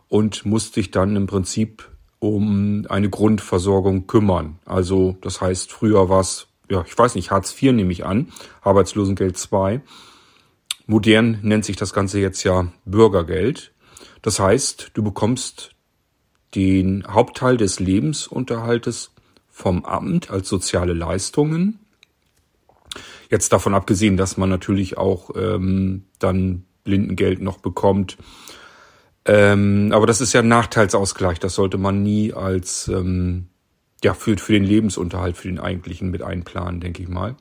[0.09, 1.89] und musst dich dann im Prinzip
[2.19, 4.59] um eine Grundversorgung kümmern.
[4.65, 8.31] Also das heißt, früher war es, ja, ich weiß nicht, Hartz IV nehme ich an,
[8.61, 9.81] Arbeitslosengeld II.
[10.87, 13.71] Modern nennt sich das Ganze jetzt ja Bürgergeld.
[14.21, 15.71] Das heißt, du bekommst
[16.55, 19.11] den Hauptteil des Lebensunterhaltes
[19.49, 21.79] vom Amt als soziale Leistungen.
[23.29, 28.17] Jetzt davon abgesehen, dass man natürlich auch ähm, dann Blindengeld noch bekommt
[29.25, 31.39] ähm, aber das ist ja ein Nachteilsausgleich.
[31.39, 33.47] Das sollte man nie als ähm,
[34.03, 37.35] ja für, für den Lebensunterhalt, für den eigentlichen mit einplanen, denke ich mal.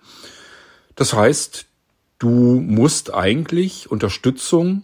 [0.95, 1.67] Das heißt,
[2.19, 4.83] du musst eigentlich Unterstützung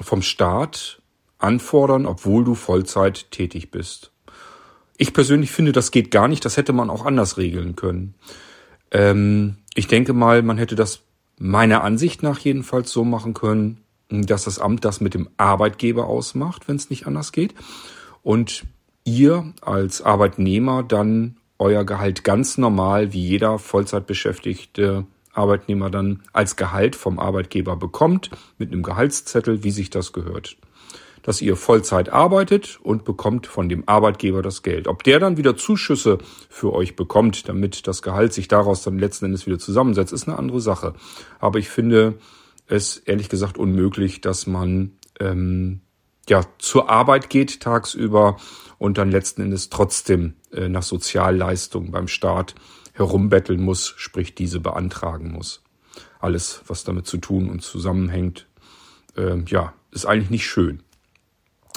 [0.00, 1.02] vom Staat
[1.38, 4.12] anfordern, obwohl du Vollzeit tätig bist.
[4.96, 6.44] Ich persönlich finde, das geht gar nicht.
[6.44, 8.14] Das hätte man auch anders regeln können.
[8.90, 11.02] Ähm, ich denke mal, man hätte das
[11.38, 16.68] meiner Ansicht nach jedenfalls so machen können, dass das Amt das mit dem Arbeitgeber ausmacht,
[16.68, 17.54] wenn es nicht anders geht.
[18.22, 18.64] Und
[19.04, 26.96] ihr als Arbeitnehmer dann euer Gehalt ganz normal wie jeder Vollzeitbeschäftigte Arbeitnehmer dann als Gehalt
[26.96, 30.56] vom Arbeitgeber bekommt, mit einem Gehaltszettel, wie sich das gehört.
[31.22, 34.86] Dass ihr Vollzeit arbeitet und bekommt von dem Arbeitgeber das Geld.
[34.86, 39.26] Ob der dann wieder Zuschüsse für euch bekommt, damit das Gehalt sich daraus dann letzten
[39.26, 40.94] Endes wieder zusammensetzt, ist eine andere Sache.
[41.40, 42.14] Aber ich finde
[42.68, 45.80] es ehrlich gesagt unmöglich, dass man ähm,
[46.28, 48.36] ja zur Arbeit geht tagsüber
[48.78, 52.54] und dann letzten Endes trotzdem äh, nach Sozialleistungen beim Staat
[52.92, 55.62] herumbetteln muss, sprich diese beantragen muss.
[56.18, 58.48] Alles, was damit zu tun und zusammenhängt,
[59.16, 60.82] äh, ja, ist eigentlich nicht schön.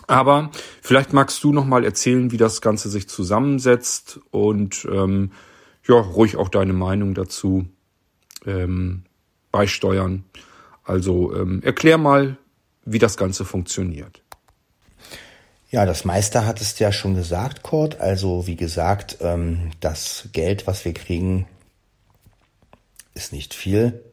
[0.08, 0.49] Aber
[0.82, 5.32] vielleicht magst du noch mal erzählen, wie das Ganze sich zusammensetzt und ähm,
[5.88, 7.67] ja, ruhig auch deine Meinung dazu
[8.45, 9.04] ähm,
[9.52, 10.25] beisteuern.
[10.89, 12.38] Also ähm, erklär mal,
[12.84, 14.23] wie das Ganze funktioniert.
[15.69, 17.99] Ja, das meiste hat es ja schon gesagt, Kurt.
[17.99, 21.45] Also wie gesagt, ähm, das Geld, was wir kriegen,
[23.13, 24.04] ist nicht viel.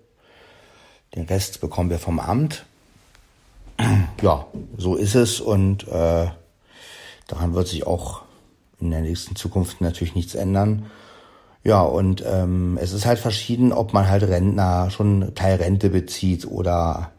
[1.14, 2.66] Den Rest bekommen wir vom Amt.
[4.22, 4.46] Ja,
[4.78, 6.26] so ist es und äh,
[7.26, 8.22] daran wird sich auch
[8.80, 10.90] in der nächsten Zukunft natürlich nichts ändern.
[11.66, 17.10] Ja, und ähm, es ist halt verschieden, ob man halt Rentner schon Teilrente bezieht oder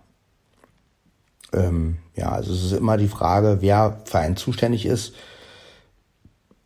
[1.51, 5.13] ähm, ja, also es ist immer die Frage, wer für einen zuständig ist.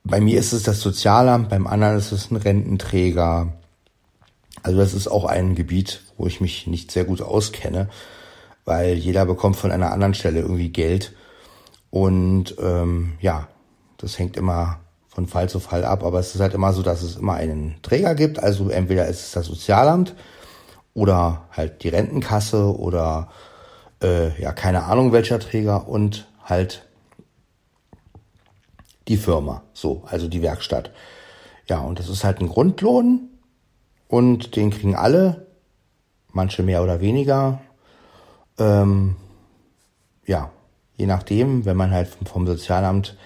[0.04, 3.52] Bei mir ist es das Sozialamt, beim anderen ist es ein Rententräger.
[4.62, 7.90] Also das ist auch ein Gebiet, wo ich mich nicht sehr gut auskenne,
[8.64, 11.14] weil jeder bekommt von einer anderen Stelle irgendwie Geld.
[11.90, 13.48] Und ähm, ja,
[13.98, 14.82] das hängt immer
[15.14, 17.76] von Fall zu Fall ab, aber es ist halt immer so, dass es immer einen
[17.82, 18.42] Träger gibt.
[18.42, 20.16] Also entweder ist es das Sozialamt
[20.94, 23.30] oder halt die Rentenkasse oder
[24.02, 26.88] äh, ja, keine Ahnung welcher Träger und halt
[29.08, 30.92] die Firma, so, also die Werkstatt.
[31.68, 33.30] Ja, und das ist halt ein Grundlohn
[34.08, 35.48] und den kriegen alle,
[36.32, 37.60] manche mehr oder weniger.
[38.58, 39.18] Ähm,
[40.26, 40.52] ja,
[40.96, 43.18] je nachdem, wenn man halt vom Sozialamt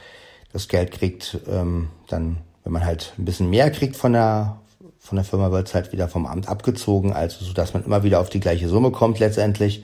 [0.56, 4.62] das Geld kriegt, ähm, dann, wenn man halt ein bisschen mehr kriegt von der
[5.00, 8.04] von der Firma, wird es halt wieder vom Amt abgezogen, also so dass man immer
[8.04, 9.84] wieder auf die gleiche Summe kommt letztendlich.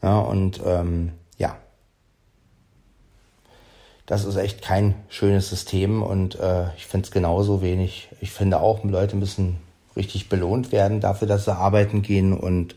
[0.00, 1.58] Ja, und ähm, ja,
[4.06, 8.08] das ist echt kein schönes System und äh, ich finde es genauso wenig.
[8.20, 9.58] Ich finde auch, Leute müssen
[9.94, 12.76] richtig belohnt werden dafür, dass sie arbeiten gehen und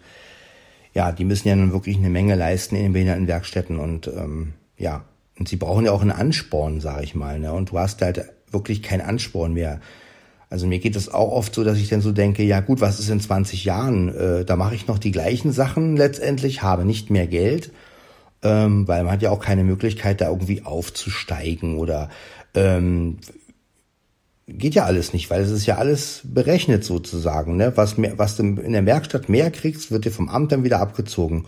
[0.93, 5.05] ja, die müssen ja nun wirklich eine Menge leisten in den Behindertenwerkstätten und ähm, ja,
[5.39, 7.39] und sie brauchen ja auch einen Ansporn, sage ich mal.
[7.39, 7.51] Ne?
[7.51, 9.79] Und du hast halt wirklich keinen Ansporn mehr.
[10.49, 12.99] Also mir geht es auch oft so, dass ich dann so denke, ja gut, was
[12.99, 14.15] ist in 20 Jahren?
[14.15, 17.71] Äh, da mache ich noch die gleichen Sachen letztendlich, habe nicht mehr Geld,
[18.43, 22.09] ähm, weil man hat ja auch keine Möglichkeit, da irgendwie aufzusteigen oder
[22.53, 23.17] ähm,
[24.47, 27.57] geht ja alles nicht, weil es ist ja alles berechnet sozusagen.
[27.57, 27.73] Ne?
[27.75, 30.79] Was, mehr, was du in der Werkstatt mehr kriegst, wird dir vom Amt dann wieder
[30.79, 31.45] abgezogen.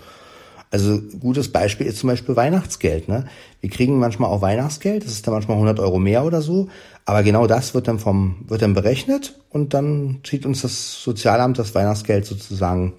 [0.72, 3.08] Also gutes Beispiel ist zum Beispiel Weihnachtsgeld.
[3.08, 3.26] Ne?
[3.60, 6.70] Wir kriegen manchmal auch Weihnachtsgeld, das ist dann manchmal 100 Euro mehr oder so,
[7.06, 11.58] aber genau das wird dann vom wird dann berechnet und dann zieht uns das Sozialamt
[11.58, 12.94] das Weihnachtsgeld sozusagen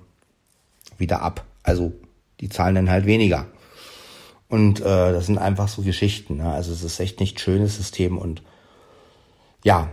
[0.98, 1.44] wieder ab.
[1.62, 1.92] Also
[2.40, 3.46] die zahlen dann halt weniger.
[4.48, 6.38] Und äh, das sind einfach so Geschichten.
[6.38, 6.50] Ne?
[6.50, 8.42] Also es ist echt nicht schönes System und
[9.62, 9.90] ja,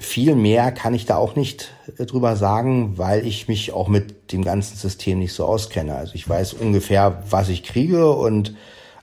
[0.00, 4.32] viel mehr kann ich da auch nicht äh, drüber sagen, weil ich mich auch mit
[4.32, 5.94] dem ganzen System nicht so auskenne.
[5.94, 8.54] Also ich weiß ungefähr, was ich kriege und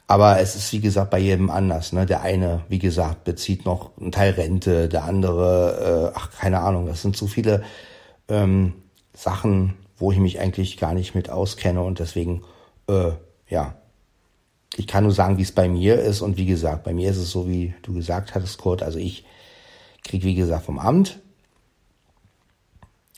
[0.10, 1.92] aber es ist wie gesagt bei jedem anders.
[1.92, 2.06] Ne?
[2.06, 6.88] Der eine, wie gesagt, bezieht noch einen Teil Rente, der andere, äh, ach keine Ahnung.
[6.88, 7.64] Das sind so viele
[8.30, 8.74] ähm,
[9.14, 12.44] Sachen, wo ich mich eigentlich gar nicht mit auskenne und deswegen,
[12.88, 13.12] äh,
[13.50, 13.76] ja,
[14.78, 17.18] ich kann nur sagen, wie es bei mir ist und wie gesagt, bei mir ist
[17.18, 18.84] es so, wie du gesagt hattest, Kurt.
[18.84, 19.26] Also ich
[20.04, 21.20] krieg wie gesagt vom Amt.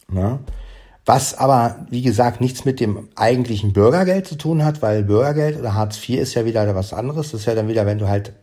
[0.08, 0.40] Ne?
[1.06, 5.74] Was aber, wie gesagt, nichts mit dem eigentlichen Bürgergeld zu tun hat, weil Bürgergeld oder
[5.74, 7.32] Hartz IV ist ja wieder was anderes.
[7.32, 8.34] Das ist ja dann wieder, wenn du halt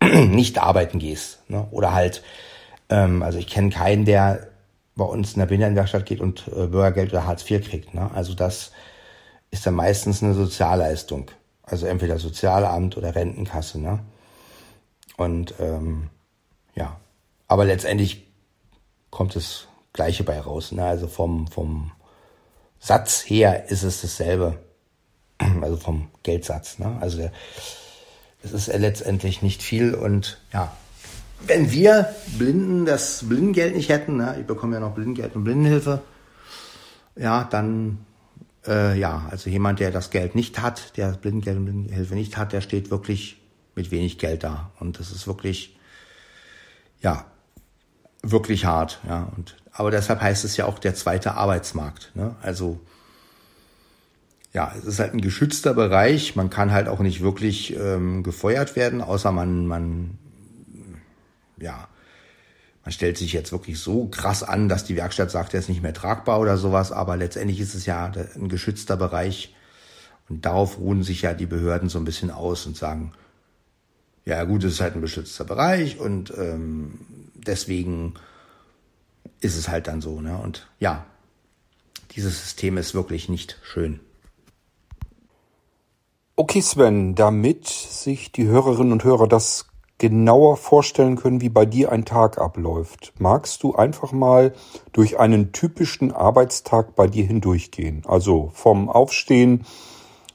[0.02, 1.40] nicht arbeiten gehst.
[1.48, 1.66] Ne?
[1.70, 2.22] Oder halt,
[2.88, 4.48] ähm, also ich kenne keinen, der
[4.94, 7.94] bei uns in der Behindertenwerkstatt geht und äh, Bürgergeld oder Hartz IV kriegt.
[7.94, 8.10] Ne?
[8.14, 8.72] Also das
[9.50, 11.30] ist dann meistens eine Sozialleistung.
[11.62, 13.80] Also entweder Sozialamt oder Rentenkasse.
[13.80, 13.98] Ne?
[15.16, 16.10] Und ähm,
[16.74, 16.96] ja,
[17.48, 18.26] aber letztendlich
[19.10, 20.72] kommt das Gleiche bei raus.
[20.72, 20.84] Ne?
[20.84, 21.92] Also vom, vom
[22.78, 24.58] Satz her ist es dasselbe.
[25.60, 26.78] Also vom Geldsatz.
[26.78, 26.96] Ne?
[27.00, 27.30] Also
[28.42, 30.72] es ist letztendlich nicht viel und ja,
[31.46, 36.02] wenn wir Blinden das Blindengeld nicht hätten, ne, ich bekomme ja noch Blindengeld und Blindenhilfe,
[37.16, 38.06] ja, dann
[38.66, 42.52] äh, ja, also jemand, der das Geld nicht hat, der Blindengeld und Blindenhilfe nicht hat,
[42.52, 43.40] der steht wirklich
[43.74, 44.72] mit wenig Geld da.
[44.80, 45.76] Und das ist wirklich,
[47.00, 47.26] ja,
[48.30, 49.30] wirklich hart, ja.
[49.36, 52.12] Und, aber deshalb heißt es ja auch der zweite Arbeitsmarkt.
[52.14, 52.34] Ne?
[52.42, 52.80] Also
[54.52, 56.34] ja, es ist halt ein geschützter Bereich.
[56.34, 60.18] Man kann halt auch nicht wirklich ähm, gefeuert werden, außer man, man,
[61.58, 61.88] ja,
[62.82, 65.82] man stellt sich jetzt wirklich so krass an, dass die Werkstatt sagt, er ist nicht
[65.82, 66.90] mehr tragbar oder sowas.
[66.90, 69.54] Aber letztendlich ist es ja ein geschützter Bereich.
[70.28, 73.12] Und darauf ruhen sich ja die Behörden so ein bisschen aus und sagen,
[74.24, 76.98] ja gut, es ist halt ein geschützter Bereich und ähm,
[77.46, 78.14] deswegen
[79.40, 80.20] ist es halt dann so.
[80.20, 80.38] Ne?
[80.38, 81.04] Und ja,
[82.12, 84.00] dieses System ist wirklich nicht schön.
[86.36, 89.66] Okay, Sven, damit sich die Hörerinnen und Hörer das
[89.98, 94.52] genauer vorstellen können, wie bei dir ein Tag abläuft, magst du einfach mal
[94.92, 98.02] durch einen typischen Arbeitstag bei dir hindurchgehen?
[98.06, 99.64] Also vom Aufstehen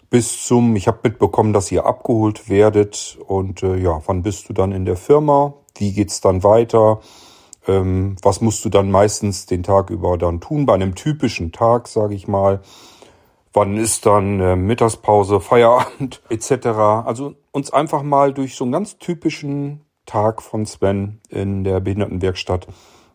[0.09, 4.53] bis zum, ich habe mitbekommen, dass ihr abgeholt werdet und äh, ja, wann bist du
[4.53, 5.53] dann in der Firma?
[5.81, 7.01] Wie geht's dann weiter?
[7.67, 11.89] Ähm, was musst du dann meistens den Tag über dann tun bei einem typischen Tag,
[11.89, 12.61] sage ich mal?
[13.53, 16.67] wann ist dann äh, Mittagspause, Feierabend etc.
[17.05, 22.67] Also uns einfach mal durch so einen ganz typischen Tag von Sven in der Behindertenwerkstatt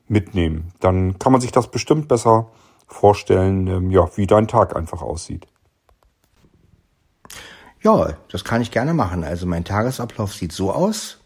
[0.09, 0.73] mitnehmen.
[0.81, 2.51] Dann kann man sich das bestimmt besser
[2.87, 5.47] vorstellen, ähm, ja, wie dein Tag einfach aussieht.
[7.83, 9.25] Ja, das kann ich gerne machen.
[9.25, 11.19] Also mein Tagesablauf sieht so aus.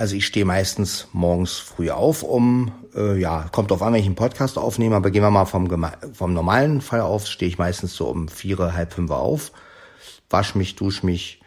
[0.00, 4.06] Also ich stehe meistens morgens früh auf, um, äh, ja, kommt auf an, wenn ich
[4.06, 5.68] einen Podcast aufnehme, aber gehen wir mal vom,
[6.14, 9.52] vom normalen Fall auf, stehe ich meistens so um vier, halb fünf auf,
[10.30, 11.42] wasch mich, dusch mich.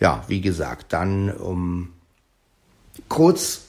[0.00, 1.92] Ja, wie gesagt, dann um
[3.10, 3.64] kurz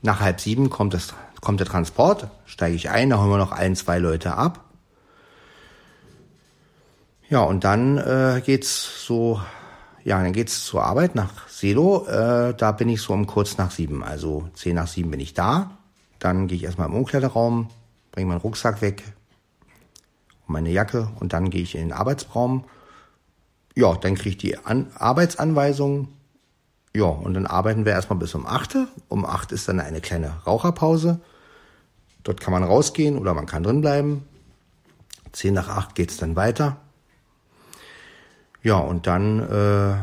[0.00, 3.52] nach halb sieben kommt, das, kommt der Transport, steige ich ein, da holen wir noch
[3.52, 4.64] ein, zwei Leute ab.
[7.28, 9.38] Ja, und dann äh, geht's so
[10.08, 12.06] ja, dann geht's zur Arbeit nach Selo.
[12.06, 15.34] Äh, da bin ich so um kurz nach sieben, also zehn nach sieben bin ich
[15.34, 15.72] da.
[16.18, 17.68] Dann gehe ich erstmal im Umkleideraum,
[18.10, 19.02] bringe meinen Rucksack weg
[20.46, 22.64] und meine Jacke und dann gehe ich in den Arbeitsraum.
[23.74, 26.08] Ja, dann kriege ich die An Arbeitsanweisung.
[26.96, 28.78] Ja, und dann arbeiten wir erstmal bis um acht.
[29.08, 31.20] Um acht ist dann eine kleine Raucherpause.
[32.22, 34.24] Dort kann man rausgehen oder man kann drin bleiben.
[35.32, 36.78] Zehn nach acht geht's dann weiter.
[38.62, 39.96] Ja, und dann äh,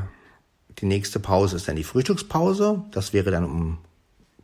[0.80, 2.84] die nächste Pause ist dann die Frühstückspause.
[2.92, 3.78] Das wäre dann um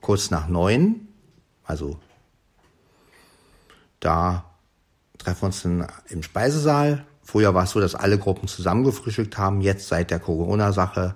[0.01, 1.07] kurz nach neun.
[1.63, 1.97] Also
[3.99, 4.45] da
[5.17, 7.05] treffen wir uns dann im Speisesaal.
[7.23, 9.61] Früher war es so, dass alle Gruppen zusammen gefrühstückt haben.
[9.61, 11.15] Jetzt seit der Corona-Sache,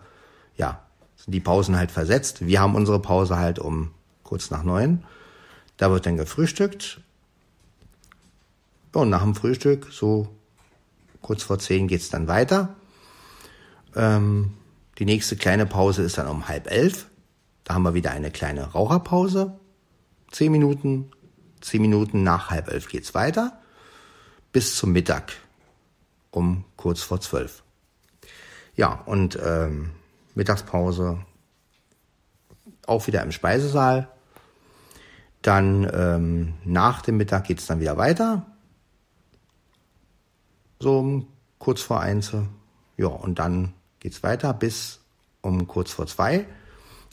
[0.55, 0.81] ja,
[1.17, 2.45] sind die Pausen halt versetzt.
[2.45, 3.91] Wir haben unsere Pause halt um
[4.23, 5.03] kurz nach neun.
[5.77, 7.01] Da wird dann gefrühstückt.
[8.93, 10.29] Und nach dem Frühstück, so
[11.21, 12.75] kurz vor zehn, geht's dann weiter.
[13.95, 14.53] Ähm,
[14.97, 17.07] die nächste kleine Pause ist dann um halb elf.
[17.63, 19.59] Da haben wir wieder eine kleine Raucherpause.
[20.31, 21.11] Zehn Minuten.
[21.61, 23.59] Zehn Minuten nach halb elf geht's weiter.
[24.51, 25.33] Bis zum Mittag.
[26.31, 27.63] Um kurz vor zwölf.
[28.75, 29.91] Ja, und ähm,
[30.35, 31.19] Mittagspause
[32.87, 34.07] auch wieder im Speisesaal.
[35.41, 38.45] Dann ähm, nach dem Mittag geht's dann wieder weiter.
[40.79, 41.25] So
[41.59, 42.33] kurz vor eins.
[42.97, 43.73] Ja, und dann
[44.05, 44.99] geht's weiter bis
[45.41, 46.45] um kurz vor zwei,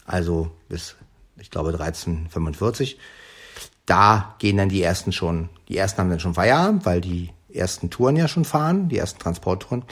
[0.04, 0.94] also bis,
[1.38, 2.96] ich glaube, 13.45
[3.86, 7.88] Da gehen dann die ersten schon, die ersten haben dann schon Feierabend, weil die ersten
[7.88, 9.84] Touren ja schon fahren, die ersten Transporttouren.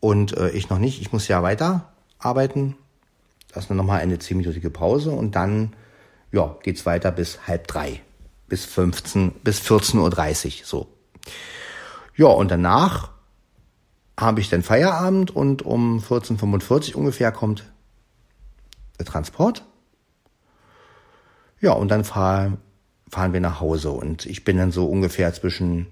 [0.00, 2.74] Und äh, ich noch nicht, ich muss ja weiter arbeiten.
[3.52, 5.74] Das ist dann nochmal eine zehnminütige Pause und dann,
[6.32, 8.00] ja, geht's weiter bis halb drei,
[8.48, 10.88] bis 15, bis 14.30 Uhr, so.
[12.16, 13.13] Ja, und danach
[14.18, 17.70] habe ich dann Feierabend und um 14.45 Uhr ungefähr kommt
[18.98, 19.64] der Transport.
[21.60, 22.58] Ja, und dann fahr,
[23.08, 25.86] fahren wir nach Hause und ich bin dann so ungefähr zwischen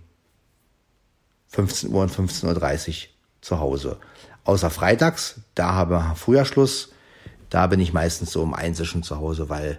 [1.49, 3.09] 15 Uhr und 15.30 Uhr
[3.41, 3.99] zu Hause.
[4.45, 6.93] Außer freitags, da habe ich früher Schluss.
[7.51, 9.79] Da bin ich meistens so um eins schon zu Hause, weil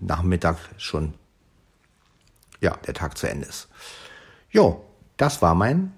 [0.00, 1.14] nach Mittag schon
[2.60, 3.68] ja, der Tag zu Ende ist.
[4.50, 4.84] Jo,
[5.16, 5.92] das war mein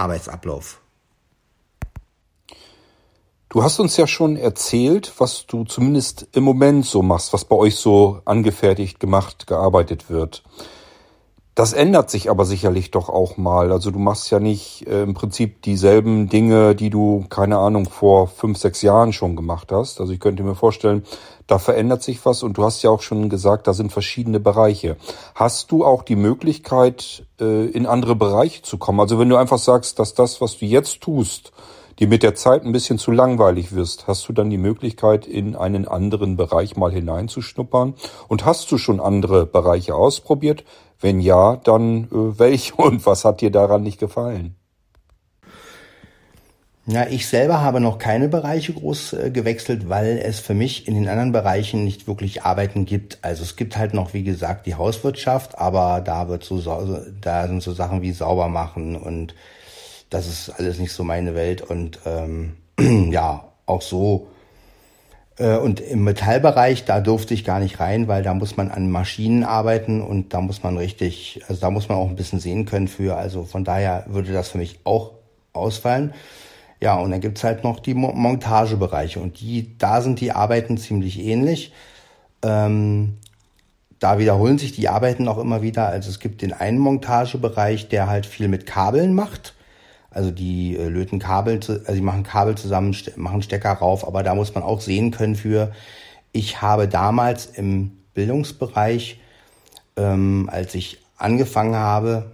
[0.00, 0.80] Arbeitsablauf.
[3.48, 7.56] Du hast uns ja schon erzählt, was du zumindest im Moment so machst, was bei
[7.56, 10.44] euch so angefertigt, gemacht, gearbeitet wird.
[11.56, 13.72] Das ändert sich aber sicherlich doch auch mal.
[13.72, 18.28] Also du machst ja nicht äh, im Prinzip dieselben Dinge, die du, keine Ahnung, vor
[18.28, 20.00] fünf, sechs Jahren schon gemacht hast.
[20.00, 21.02] Also ich könnte mir vorstellen,
[21.50, 24.96] da verändert sich was und du hast ja auch schon gesagt, da sind verschiedene Bereiche.
[25.34, 29.00] Hast du auch die Möglichkeit, äh, in andere Bereiche zu kommen?
[29.00, 31.50] Also wenn du einfach sagst, dass das, was du jetzt tust,
[31.98, 35.56] dir mit der Zeit ein bisschen zu langweilig wirst, hast du dann die Möglichkeit, in
[35.56, 37.94] einen anderen Bereich mal hineinzuschnuppern?
[38.28, 40.62] Und hast du schon andere Bereiche ausprobiert?
[41.00, 44.59] Wenn ja, dann äh, welche und was hat dir daran nicht gefallen?
[46.90, 50.94] Ja, ich selber habe noch keine Bereiche groß äh, gewechselt, weil es für mich in
[50.94, 53.20] den anderen Bereichen nicht wirklich Arbeiten gibt.
[53.22, 56.58] Also es gibt halt noch, wie gesagt, die Hauswirtschaft, aber da wird so,
[57.20, 59.36] da sind so Sachen wie sauber machen und
[60.10, 62.56] das ist alles nicht so meine Welt und ähm,
[63.12, 64.26] ja, auch so.
[65.38, 68.90] Äh, und im Metallbereich, da durfte ich gar nicht rein, weil da muss man an
[68.90, 72.66] Maschinen arbeiten und da muss man richtig, also da muss man auch ein bisschen sehen
[72.66, 73.16] können für.
[73.16, 75.12] Also von daher würde das für mich auch
[75.52, 76.14] ausfallen.
[76.80, 81.20] Ja, und dann gibt's halt noch die Montagebereiche und die, da sind die Arbeiten ziemlich
[81.20, 81.72] ähnlich.
[82.42, 83.18] Ähm,
[83.98, 85.86] da wiederholen sich die Arbeiten auch immer wieder.
[85.88, 89.54] Also es gibt den einen Montagebereich, der halt viel mit Kabeln macht.
[90.10, 94.34] Also die äh, löten Kabel, also die machen Kabel zusammen, machen Stecker rauf, aber da
[94.34, 95.72] muss man auch sehen können für,
[96.32, 99.20] ich habe damals im Bildungsbereich,
[99.96, 102.32] ähm, als ich angefangen habe,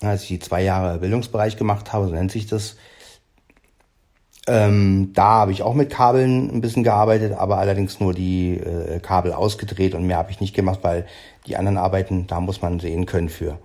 [0.00, 2.76] als ich die zwei Jahre Bildungsbereich gemacht habe, so nennt sich das,
[4.48, 8.98] ähm, da habe ich auch mit Kabeln ein bisschen gearbeitet, aber allerdings nur die äh,
[8.98, 11.06] Kabel ausgedreht und mehr habe ich nicht gemacht, weil
[11.46, 13.58] die anderen Arbeiten, da muss man sehen können für.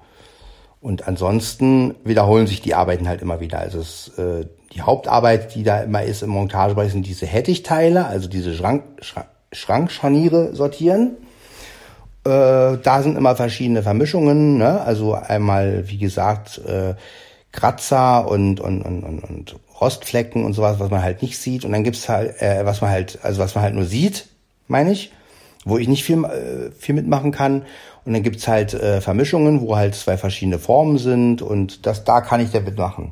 [0.79, 3.59] Und ansonsten wiederholen sich die Arbeiten halt immer wieder.
[3.59, 8.29] Also es, äh, die Hauptarbeit, die da immer ist im Montagebereich, sind diese Hettich-Teile, also
[8.29, 11.17] diese Schrank, Schrank, Schrankscharniere sortieren.
[12.23, 14.81] Äh, da sind immer verschiedene Vermischungen, ne?
[14.81, 16.93] also einmal, wie gesagt, äh,
[17.51, 21.65] Kratzer und, und, und, und, und Rostflecken und sowas, was man halt nicht sieht.
[21.65, 24.27] Und dann gibt's halt, äh, was man halt, also was man halt nur sieht,
[24.67, 25.11] meine ich,
[25.65, 27.63] wo ich nicht viel, äh, viel mitmachen kann.
[28.05, 32.21] Und dann gibt's halt äh, Vermischungen, wo halt zwei verschiedene Formen sind und das, da
[32.21, 33.11] kann ich damit machen.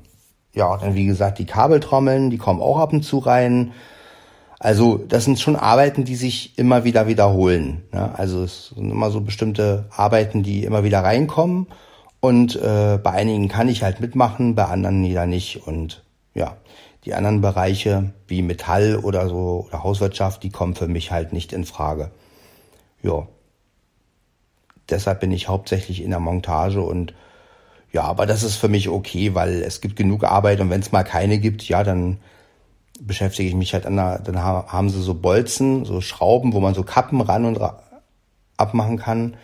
[0.53, 3.73] Ja, dann wie gesagt, die Kabeltrommeln, die kommen auch ab und zu rein.
[4.57, 7.83] Also das sind schon Arbeiten, die sich immer wieder wiederholen.
[7.91, 8.17] Ne?
[8.17, 11.67] Also es sind immer so bestimmte Arbeiten, die immer wieder reinkommen.
[12.21, 15.67] Und äh, bei einigen kann ich halt mitmachen, bei anderen wieder nicht.
[15.67, 16.04] Und
[16.35, 16.57] ja,
[17.05, 21.53] die anderen Bereiche wie Metall oder so oder Hauswirtschaft, die kommen für mich halt nicht
[21.53, 22.11] in Frage.
[23.01, 23.27] Ja.
[24.89, 27.15] Deshalb bin ich hauptsächlich in der Montage und
[27.91, 30.91] ja, aber das ist für mich okay, weil es gibt genug Arbeit und wenn es
[30.91, 32.19] mal keine gibt, ja, dann
[32.99, 36.73] beschäftige ich mich halt an der, dann haben sie so Bolzen, so Schrauben, wo man
[36.73, 37.81] so Kappen ran und ra
[38.57, 39.35] abmachen kann.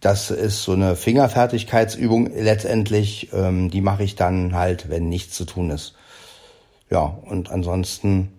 [0.00, 3.30] Das ist so eine Fingerfertigkeitsübung letztendlich.
[3.32, 5.94] Ähm, die mache ich dann halt, wenn nichts zu tun ist.
[6.92, 8.34] Ja, und ansonsten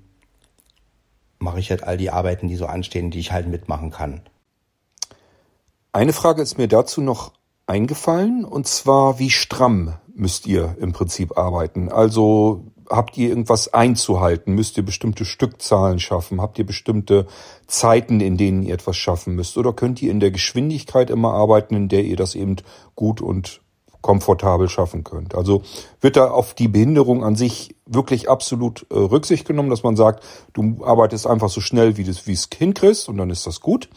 [1.40, 4.22] mache ich halt all die Arbeiten, die so anstehen, die ich halt mitmachen kann.
[5.92, 7.34] Eine Frage ist mir dazu noch
[7.66, 11.92] eingefallen, und zwar, wie stramm müsst ihr im Prinzip arbeiten?
[11.92, 14.54] Also habt ihr irgendwas einzuhalten?
[14.54, 16.40] Müsst ihr bestimmte Stückzahlen schaffen?
[16.40, 17.26] Habt ihr bestimmte
[17.66, 19.58] Zeiten, in denen ihr etwas schaffen müsst?
[19.58, 22.58] Oder könnt ihr in der Geschwindigkeit immer arbeiten, in der ihr das eben
[22.94, 23.63] gut und
[24.04, 25.34] komfortabel schaffen könnt.
[25.34, 25.64] Also
[26.00, 30.24] wird da auf die Behinderung an sich wirklich absolut äh, Rücksicht genommen, dass man sagt,
[30.54, 33.90] du arbeitest einfach so schnell, wie du es hinkriegst und dann ist das gut.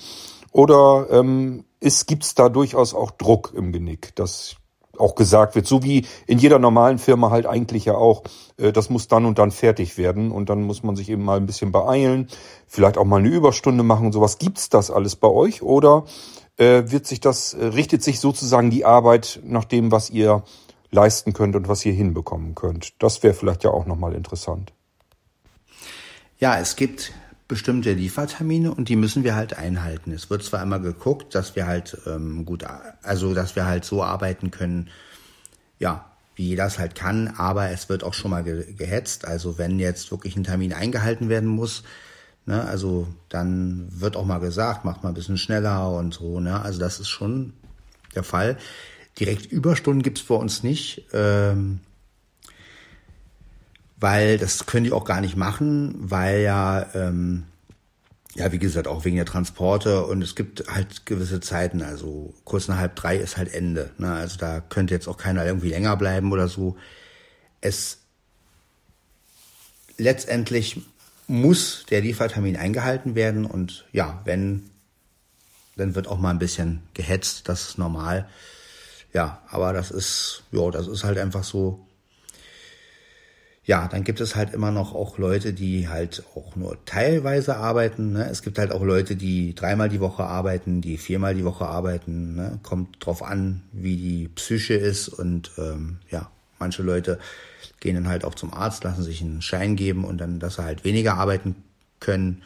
[0.53, 1.65] Oder ähm,
[2.07, 4.57] gibt es da durchaus auch Druck im Genick, dass
[4.99, 8.23] auch gesagt wird, so wie in jeder normalen Firma halt eigentlich ja auch,
[8.57, 11.37] äh, das muss dann und dann fertig werden und dann muss man sich eben mal
[11.37, 12.29] ein bisschen beeilen,
[12.67, 14.39] vielleicht auch mal eine Überstunde machen und sowas.
[14.39, 16.05] Gibt's das alles bei euch oder
[16.59, 20.45] wird sich das, äh, richtet sich sozusagen die Arbeit nach dem, was ihr
[20.91, 23.03] leisten könnt und was ihr hinbekommen könnt.
[23.03, 24.73] Das wäre vielleicht ja auch nochmal interessant.
[26.39, 27.13] Ja, es gibt
[27.49, 30.13] bestimmte Liefertermine und die müssen wir halt einhalten.
[30.13, 32.65] Es wird zwar immer geguckt, dass wir halt ähm, gut,
[33.03, 34.91] also dass wir halt so arbeiten können,
[35.79, 39.27] ja, wie jeder es halt kann, aber es wird auch schon mal ge gehetzt.
[39.27, 41.83] Also wenn jetzt wirklich ein Termin eingehalten werden muss,
[42.47, 42.65] Ne?
[42.65, 46.41] Also dann wird auch mal gesagt, macht mal ein bisschen schneller und so.
[46.41, 46.61] Ne?
[46.61, 47.53] Also das ist schon
[48.15, 48.57] der Fall.
[49.19, 51.81] Direkt Überstunden gibt's bei uns nicht, ähm,
[53.99, 57.45] weil das können die auch gar nicht machen, weil ja, ähm,
[58.35, 62.69] ja, wie gesagt, auch wegen der Transporte und es gibt halt gewisse Zeiten, also kurz
[62.69, 63.91] nach halb drei ist halt Ende.
[63.97, 64.13] Ne?
[64.13, 66.77] Also da könnte jetzt auch keiner irgendwie länger bleiben oder so.
[67.63, 67.99] Es
[69.97, 70.83] letztendlich
[71.27, 74.71] muss der Liefertermin eingehalten werden und ja, wenn,
[75.77, 78.29] dann wird auch mal ein bisschen gehetzt, das ist normal.
[79.13, 81.87] Ja, aber das ist, ja, das ist halt einfach so.
[83.65, 88.13] Ja, dann gibt es halt immer noch auch Leute, die halt auch nur teilweise arbeiten.
[88.13, 88.29] Ne?
[88.31, 92.37] Es gibt halt auch Leute, die dreimal die Woche arbeiten, die viermal die Woche arbeiten.
[92.37, 92.61] Ne?
[92.63, 97.19] Kommt drauf an, wie die Psyche ist und ähm, ja, Manche Leute
[97.81, 100.65] gehen dann halt auch zum Arzt, lassen sich einen Schein geben und dann, dass sie
[100.65, 101.57] halt weniger arbeiten
[102.01, 102.43] können.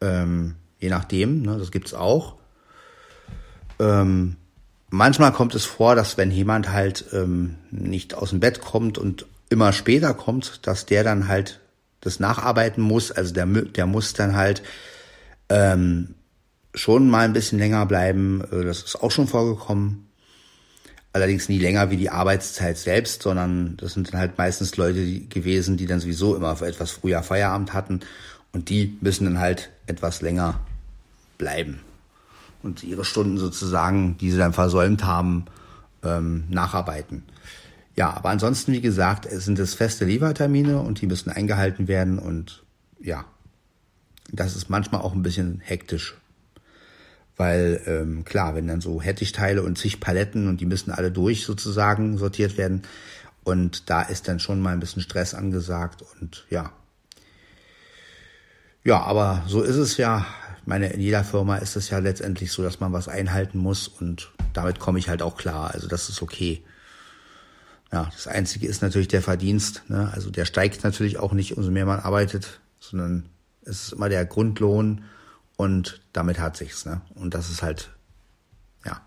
[0.00, 2.36] Ähm, je nachdem, ne, das gibt's auch.
[3.78, 4.36] Ähm,
[4.90, 9.26] manchmal kommt es vor, dass wenn jemand halt ähm, nicht aus dem Bett kommt und
[9.48, 11.60] immer später kommt, dass der dann halt
[12.00, 13.10] das nacharbeiten muss.
[13.12, 14.62] Also der, der muss dann halt
[15.48, 16.14] ähm,
[16.74, 18.42] schon mal ein bisschen länger bleiben.
[18.52, 20.09] Äh, das ist auch schon vorgekommen.
[21.12, 25.76] Allerdings nie länger wie die Arbeitszeit selbst, sondern das sind dann halt meistens Leute gewesen,
[25.76, 28.00] die dann sowieso immer etwas früher Feierabend hatten
[28.52, 30.60] und die müssen dann halt etwas länger
[31.36, 31.80] bleiben
[32.62, 35.46] und ihre Stunden sozusagen, die sie dann versäumt haben,
[36.04, 37.24] ähm, nacharbeiten.
[37.96, 42.18] Ja, aber ansonsten, wie gesagt, es sind es feste Liefertermine und die müssen eingehalten werden
[42.18, 42.62] und
[43.00, 43.24] ja,
[44.30, 46.16] das ist manchmal auch ein bisschen hektisch.
[47.40, 51.46] Weil ähm, klar, wenn dann so Hettich-Teile und zig Paletten und die müssen alle durch
[51.46, 52.82] sozusagen sortiert werden
[53.44, 56.70] und da ist dann schon mal ein bisschen Stress angesagt und ja.
[58.84, 60.26] Ja, aber so ist es ja
[60.66, 64.32] meine, in jeder Firma ist es ja letztendlich so, dass man was einhalten muss und
[64.52, 65.70] damit komme ich halt auch klar.
[65.72, 66.62] Also das ist okay.
[67.90, 69.84] Ja, das Einzige ist natürlich der Verdienst.
[69.88, 70.10] Ne?
[70.12, 73.30] Also der steigt natürlich auch nicht, umso mehr man arbeitet, sondern
[73.62, 75.04] es ist immer der Grundlohn
[75.60, 76.84] und damit hat sich's.
[76.84, 77.00] Ne?
[77.14, 77.90] Und das ist halt,
[78.84, 79.00] ja.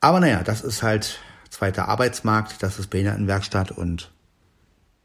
[0.00, 1.18] Aber naja, das ist halt
[1.50, 4.10] zweiter Arbeitsmarkt, das ist Behindertenwerkstatt und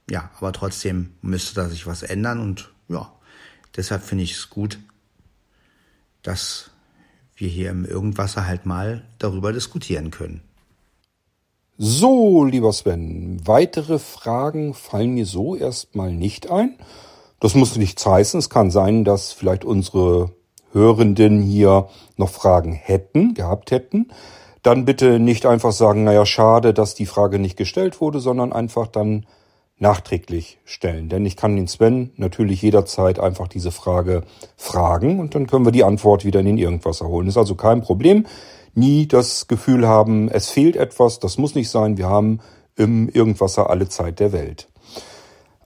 [0.10, 3.12] ja, aber trotzdem müsste da sich was ändern und ja,
[3.76, 4.80] Deshalb finde ich es gut,
[6.22, 6.72] dass
[7.36, 10.42] wir hier im Irgendwasser halt mal darüber diskutieren können.
[11.78, 16.78] So, lieber Sven, weitere Fragen fallen mir so erstmal nicht ein.
[17.40, 18.38] Das muss nichts heißen.
[18.38, 20.32] Es kann sein, dass vielleicht unsere
[20.72, 21.88] Hörenden hier
[22.18, 24.10] noch Fragen hätten, gehabt hätten.
[24.62, 28.88] Dann bitte nicht einfach sagen, naja, schade, dass die Frage nicht gestellt wurde, sondern einfach
[28.88, 29.26] dann
[29.78, 31.08] nachträglich stellen.
[31.08, 34.24] Denn ich kann den Sven natürlich jederzeit einfach diese Frage
[34.58, 37.30] fragen und dann können wir die Antwort wieder in den Irgendwas erholen.
[37.30, 38.26] ist also kein Problem.
[38.76, 41.98] Nie das Gefühl haben, es fehlt etwas, das muss nicht sein.
[41.98, 42.40] Wir haben
[42.76, 44.68] im Irgendwasser alle Zeit der Welt.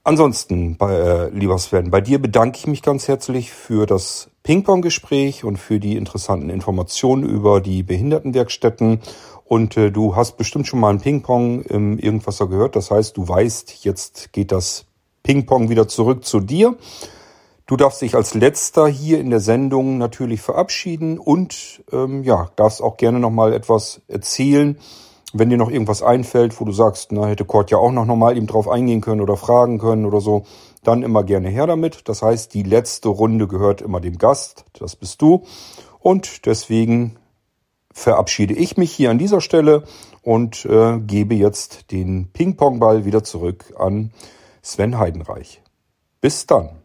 [0.06, 5.45] Ansonsten, bei, äh, lieber Sven, bei dir bedanke ich mich ganz herzlich für das Ping-Pong-Gespräch
[5.45, 8.99] und für die interessanten Informationen über die Behindertenwerkstätten
[9.45, 12.76] und äh, du hast bestimmt schon mal ein Ping-Pong im Irgendwasser gehört.
[12.76, 14.88] Das heißt, du weißt, jetzt geht das
[15.24, 16.76] Ping-Pong wieder zurück zu dir.
[17.66, 22.82] Du darfst dich als letzter hier in der Sendung natürlich verabschieden und ähm, ja, darfst
[22.82, 24.78] auch gerne noch mal etwas erzählen,
[25.34, 28.38] wenn dir noch irgendwas einfällt, wo du sagst, na hätte Kurt ja auch noch mal
[28.38, 30.45] eben drauf eingehen können oder fragen können oder so,
[30.84, 32.07] dann immer gerne her damit.
[32.07, 35.43] Das heißt, die letzte Runde gehört immer dem Gast, das bist du
[35.99, 37.17] und deswegen
[37.91, 39.84] verabschiede ich mich hier an dieser Stelle
[40.21, 44.11] und äh, gebe jetzt den Ping-Pong-Ball wieder zurück an
[44.61, 45.61] Sven Heidenreich.
[46.21, 46.82] Bis dann.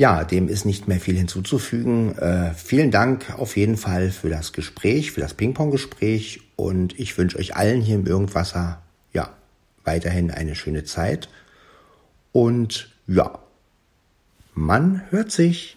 [0.00, 2.16] Ja, dem ist nicht mehr viel hinzuzufügen.
[2.16, 7.38] Äh, vielen Dank auf jeden Fall für das Gespräch, für das Ping-Pong-Gespräch und ich wünsche
[7.38, 8.80] euch allen hier im Irgendwasser
[9.12, 9.28] ja
[9.84, 11.28] weiterhin eine schöne Zeit
[12.32, 13.40] und ja,
[14.54, 15.76] man hört sich.